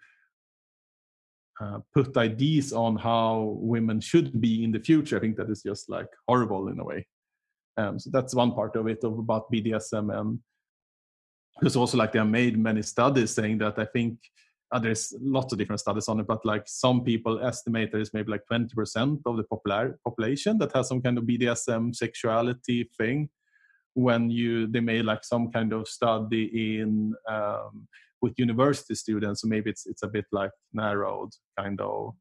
[1.61, 5.17] uh, put ideas on how women should be in the future.
[5.17, 7.07] I think that is just like horrible in a way.
[7.77, 10.39] Um, so that's one part of it of about bdsm and
[11.61, 14.17] there's also like they have made many studies saying that i think
[14.71, 18.31] uh, there's lots of different studies on it but like some people estimate there's maybe
[18.31, 23.29] like 20% of the popular population that has some kind of bdsm sexuality thing
[23.93, 27.87] when you they made like some kind of study in um,
[28.21, 32.13] with university students so maybe it's it's a bit like narrowed kind of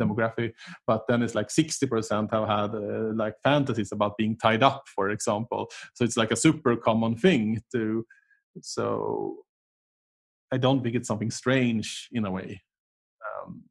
[0.00, 0.52] demographic
[0.86, 5.10] but then it's like 60% have had uh, like fantasies about being tied up for
[5.10, 5.68] example.
[5.94, 8.06] So it's like a super common thing to
[8.60, 9.36] so
[10.52, 12.62] i don't think it's something strange in a way.
[13.26, 13.62] Um,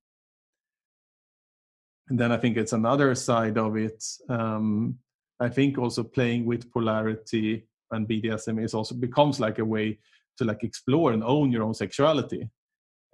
[2.09, 4.97] and then i think it's another side of it um,
[5.39, 9.99] i think also playing with polarity and bdsm is also becomes like a way
[10.37, 12.49] to like explore and own your own sexuality.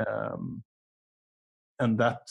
[0.07, 0.63] Um,
[1.79, 2.21] and that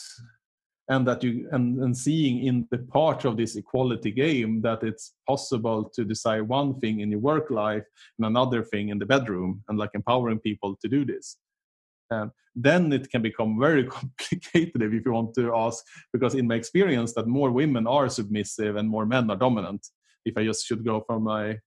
[0.88, 5.14] and that you and, and seeing in the part of this equality game that it's
[5.26, 7.84] possible to decide one thing in your work life
[8.18, 11.36] and another thing in the bedroom and like empowering people to do this.
[12.11, 16.57] Um, then it can become very complicated if you want to ask because in my
[16.57, 19.86] experience that more women are submissive and more men are dominant.
[20.24, 21.59] If i just should go from my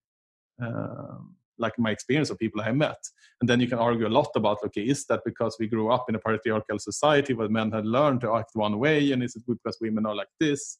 [0.62, 2.98] um, like my experience of people I met.
[3.40, 6.06] And then you can argue a lot about okay, is that because we grew up
[6.08, 9.42] in a patriarchal society where men had learned to act one way, and is it
[9.46, 10.78] because women are like this?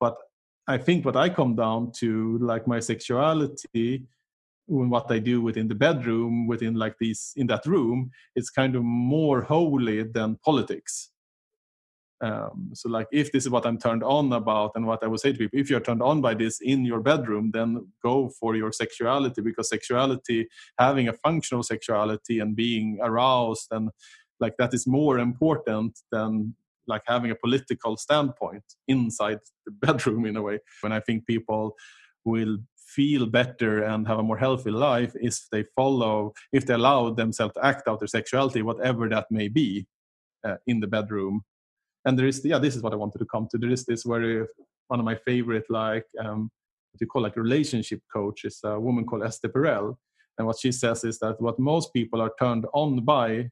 [0.00, 0.16] But
[0.66, 4.06] I think what I come down to, like my sexuality,
[4.68, 8.76] and what I do within the bedroom, within like these in that room, it's kind
[8.76, 11.11] of more holy than politics.
[12.22, 15.18] Um, so like if this is what I'm turned on about and what I would
[15.18, 18.54] say to people, if you're turned on by this in your bedroom, then go for
[18.54, 20.48] your sexuality because sexuality,
[20.78, 23.90] having a functional sexuality and being aroused and
[24.38, 26.54] like that is more important than
[26.86, 30.60] like having a political standpoint inside the bedroom in a way.
[30.80, 31.74] When I think people
[32.24, 37.10] will feel better and have a more healthy life if they follow, if they allow
[37.10, 39.86] themselves to act out their sexuality, whatever that may be,
[40.44, 41.42] uh, in the bedroom
[42.04, 43.58] and there is yeah this is what i wanted to come to.
[43.58, 44.46] There is this very
[44.88, 46.50] one of my favorite like um,
[46.92, 49.96] what you call like relationship coach is a woman called esther perel.
[50.38, 53.50] And what she says is that what most people are turned on by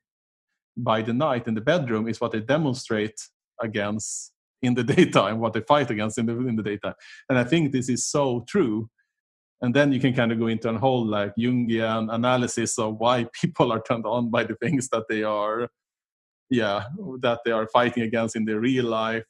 [0.77, 3.21] by the night in the bedroom is what they demonstrate
[3.61, 4.33] against
[4.63, 6.95] in the daytime what they fight against in the in the daytime.
[7.29, 8.89] And i think this is so true.
[9.63, 13.27] And then you can kind of go into a whole like jungian analysis of why
[13.41, 15.69] people are turned on by the things that they are
[16.51, 16.85] yeah
[17.21, 19.25] that they are fighting against in their real life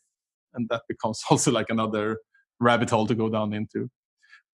[0.55, 2.19] and that becomes also like another
[2.59, 3.89] rabbit hole to go down into.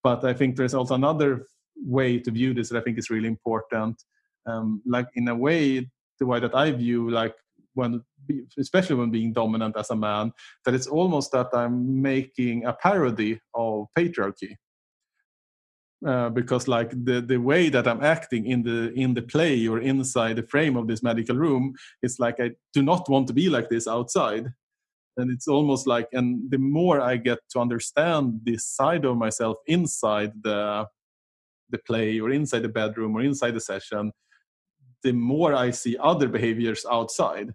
[0.02, 1.46] But i think there's also another
[1.76, 4.02] way to view this that i think is really important.
[4.46, 5.90] Um, like in a way
[6.20, 7.34] the way that i view like
[7.74, 8.02] when
[8.58, 10.32] especially when being dominant as a man
[10.64, 14.54] that it's almost that i'm making a parody of patriarchy
[16.04, 19.78] uh, because like the the way that i'm acting in the in the play or
[19.78, 23.48] inside the frame of this medical room it's like i do not want to be
[23.48, 24.52] like this outside.
[25.18, 29.56] And it's almost like and the more i get to understand this side of myself
[29.66, 30.86] inside the
[31.70, 34.12] the play or inside the bedroom or inside the session
[35.02, 37.54] the more i see other behaviors outside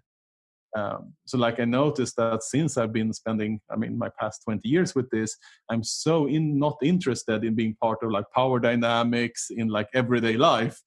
[0.76, 4.66] um, so like i noticed that since i've been spending i mean my past 20
[4.68, 5.36] years with this
[5.70, 10.36] i'm so in not interested in being part of like power dynamics in like everyday
[10.36, 10.80] life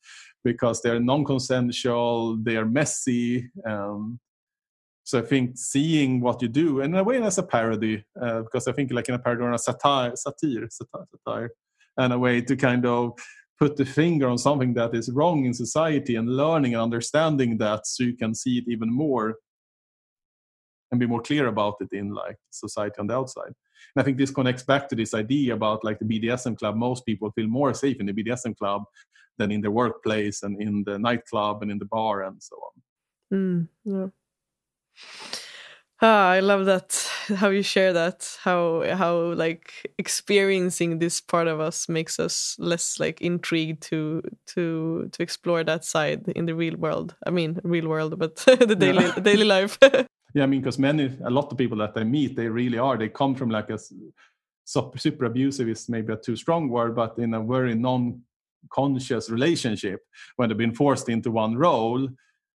[0.43, 4.19] because they're non-consensual they are messy um,
[5.03, 8.41] so i think seeing what you do and in a way as a parody uh,
[8.41, 11.51] because i think like in a parody or a satire satire satire, satire
[11.97, 13.13] and a way to kind of
[13.57, 17.87] put the finger on something that is wrong in society and learning and understanding that
[17.87, 19.35] so you can see it even more
[20.91, 23.47] and be more clear about it in like society on the outside.
[23.95, 26.75] And I think this connects back to this idea about like the BDSM club.
[26.75, 28.83] Most people feel more safe in the BDSM club
[29.37, 33.37] than in their workplace and in the nightclub and in the bar and so on.
[33.37, 34.07] Mm, yeah.
[36.01, 41.59] Ah, I love that how you share that how how like experiencing this part of
[41.59, 46.75] us makes us less like intrigued to to to explore that side in the real
[46.77, 49.19] world i mean real world but the daily yeah.
[49.19, 49.79] daily life
[50.35, 52.97] yeah i mean because many a lot of people that i meet they really are
[52.97, 53.79] they come from like a
[54.65, 58.21] super, super abusive is maybe a too strong word but in a very non
[58.71, 60.01] conscious relationship
[60.35, 62.07] when they've been forced into one role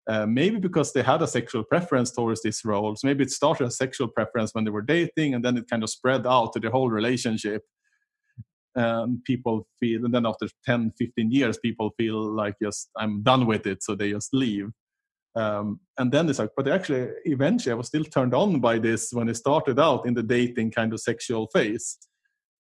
[0.09, 3.05] uh, maybe because they had a sexual preference towards these roles.
[3.05, 5.91] Maybe it started a sexual preference when they were dating, and then it kind of
[5.91, 7.63] spread out to the whole relationship.
[8.75, 13.45] And people feel, and then after 10, 15 years, people feel like, just, I'm done
[13.45, 13.83] with it.
[13.83, 14.71] So they just leave.
[15.37, 19.13] Um, and then it's like, but actually, eventually, I was still turned on by this
[19.13, 21.99] when it started out in the dating kind of sexual phase.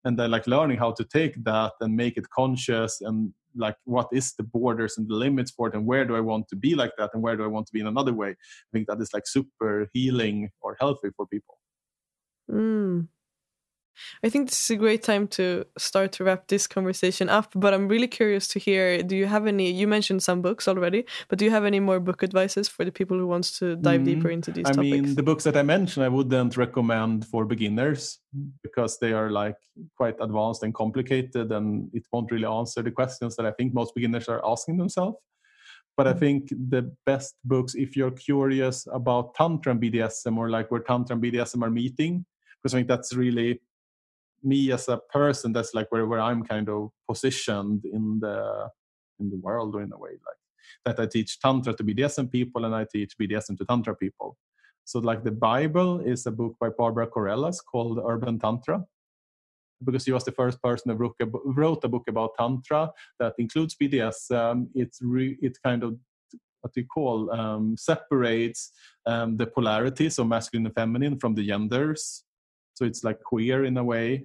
[0.04, 4.08] And then, like, learning how to take that and make it conscious and like what
[4.12, 6.74] is the borders and the limits for it and where do i want to be
[6.74, 9.00] like that and where do i want to be in another way i think that
[9.00, 11.58] is like super healing or healthy for people
[12.50, 13.06] mm.
[14.22, 17.52] I think this is a great time to start to wrap this conversation up.
[17.54, 19.70] But I'm really curious to hear do you have any?
[19.70, 22.92] You mentioned some books already, but do you have any more book advices for the
[22.92, 24.90] people who wants to dive mm, deeper into these I topics?
[24.90, 28.18] mean, the books that I mentioned, I wouldn't recommend for beginners
[28.62, 29.56] because they are like
[29.96, 33.94] quite advanced and complicated, and it won't really answer the questions that I think most
[33.94, 35.18] beginners are asking themselves.
[35.96, 36.18] But I mm.
[36.18, 41.14] think the best books, if you're curious about Tantra and BDSM or like where Tantra
[41.14, 42.24] and BDSM are meeting,
[42.56, 43.60] because I think that's really
[44.42, 48.68] me as a person that's like where, where i'm kind of positioned in the
[49.18, 50.40] in the world or in a way like
[50.84, 54.36] that i teach tantra to bdsm people and i teach bdsm to tantra people.
[54.84, 58.84] So like the bible is a book by barbara carrellas called urban tantra
[59.84, 61.12] because she was the first person who
[61.44, 65.96] wrote a book about tantra that includes bdsm it's re, it kind of
[66.62, 68.72] what you call um, separates
[69.06, 72.24] um, the polarities of masculine and feminine from the genders
[72.80, 74.24] so it's like queer in a way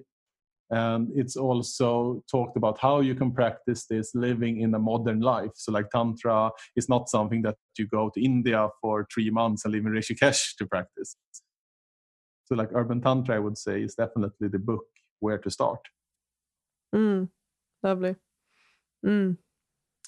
[0.70, 5.52] and it's also talked about how you can practice this living in a modern life
[5.54, 9.72] so like tantra is not something that you go to india for three months and
[9.72, 11.16] live in rishikesh to practice
[12.44, 14.86] so like urban tantra i would say is definitely the book
[15.20, 15.80] where to start
[16.94, 17.28] mm,
[17.82, 18.16] lovely
[19.04, 19.36] mm.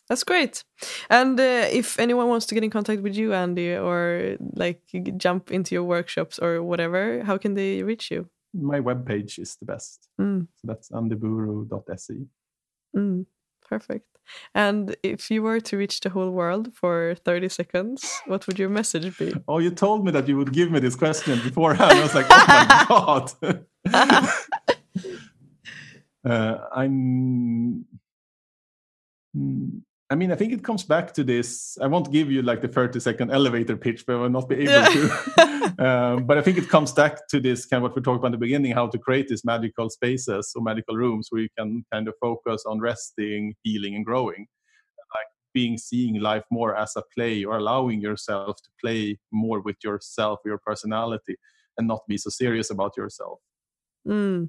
[0.08, 0.64] That's great.
[1.10, 4.80] And uh, if anyone wants to get in contact with you, Andy, or like
[5.18, 8.26] jump into your workshops or whatever, how can they reach you?
[8.54, 10.08] My webpage is the best.
[10.20, 10.48] Mm.
[10.56, 12.14] So that's andyburu.se.
[12.96, 13.26] Mm,
[13.68, 14.06] perfect.
[14.54, 18.68] And if you were to reach the whole world for 30 seconds, what would your
[18.68, 19.32] message be?
[19.48, 21.92] Oh, you told me that you would give me this question beforehand.
[21.92, 23.32] I was like, oh my God.
[26.30, 27.86] uh, I'm.
[30.10, 31.76] I mean, I think it comes back to this.
[31.82, 34.66] I won't give you like the 30 second elevator pitch, but I will not be
[34.66, 35.74] able to.
[35.78, 38.28] um, but I think it comes back to this kind of what we talked about
[38.28, 41.84] in the beginning how to create these magical spaces or magical rooms where you can
[41.92, 44.46] kind of focus on resting, healing, and growing.
[45.14, 49.76] Like being seeing life more as a play or allowing yourself to play more with
[49.84, 51.36] yourself, your personality,
[51.76, 53.40] and not be so serious about yourself.
[54.06, 54.48] Mm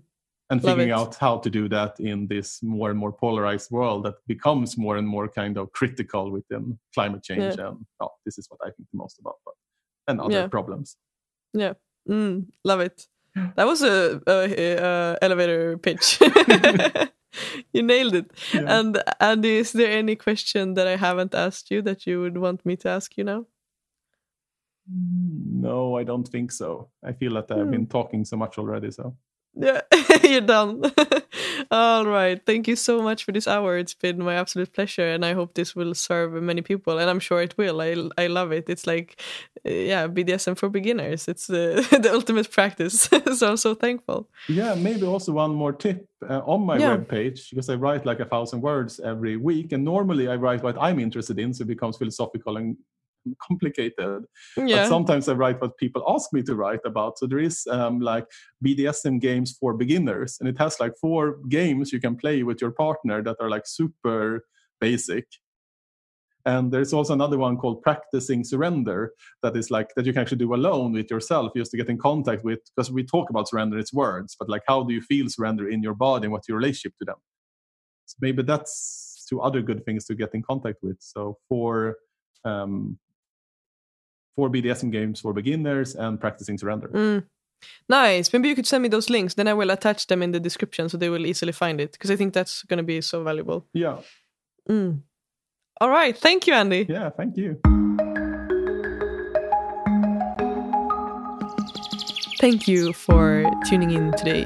[0.49, 4.15] and figuring out how to do that in this more and more polarized world that
[4.27, 7.67] becomes more and more kind of critical within climate change yeah.
[7.67, 9.53] and oh, this is what i think the most about but
[10.09, 10.47] and other yeah.
[10.47, 10.97] problems.
[11.53, 11.73] Yeah.
[12.09, 13.07] Mm, love it.
[13.55, 16.19] That was a, a, a elevator pitch.
[17.73, 18.31] You nailed it.
[18.53, 18.79] Yeah.
[18.79, 22.65] and and is there any question that i haven't asked you that you would want
[22.65, 23.45] me to ask you now?
[24.87, 26.89] No i don't think so.
[27.03, 27.71] I feel that i've mm.
[27.71, 29.15] been talking so much already so
[29.55, 29.81] yeah,
[30.23, 30.83] you're done.
[31.71, 32.39] All right.
[32.45, 33.77] Thank you so much for this hour.
[33.77, 36.97] It's been my absolute pleasure, and I hope this will serve many people.
[36.97, 37.81] And I'm sure it will.
[37.81, 38.69] I I love it.
[38.69, 39.21] It's like,
[39.65, 41.27] uh, yeah, BDSM for beginners.
[41.27, 43.09] It's the the ultimate practice.
[43.35, 44.29] so I'm so thankful.
[44.47, 46.97] Yeah, maybe also one more tip uh, on my yeah.
[46.97, 50.77] webpage because I write like a thousand words every week, and normally I write what
[50.79, 52.77] I'm interested in, so it becomes philosophical and
[53.47, 54.25] complicated.
[54.57, 54.83] Yeah.
[54.83, 57.19] But sometimes I write what people ask me to write about.
[57.19, 58.25] So there is um, like
[58.65, 62.71] BDSM games for beginners, and it has like four games you can play with your
[62.71, 64.45] partner that are like super
[64.79, 65.25] basic.
[66.45, 69.13] And there's also another one called practicing surrender
[69.43, 71.97] that is like that you can actually do alone with yourself just to get in
[71.97, 75.27] contact with because we talk about surrender, it's words, but like how do you feel
[75.29, 77.17] surrender in your body and what's your relationship to them?
[78.05, 80.97] So maybe that's two other good things to get in contact with.
[80.99, 81.97] So for
[82.45, 82.97] um,
[84.39, 86.87] for BDSM games for beginners and practicing surrender.
[86.87, 87.23] Mm.
[87.89, 88.31] Nice.
[88.31, 89.33] Maybe you could send me those links.
[89.33, 92.09] Then I will attach them in the description so they will easily find it because
[92.09, 93.67] I think that's going to be so valuable.
[93.73, 93.97] Yeah.
[94.69, 95.01] Mm.
[95.81, 96.17] All right.
[96.17, 96.85] Thank you, Andy.
[96.87, 97.59] Yeah, thank you.
[102.39, 104.45] Thank you for tuning in today,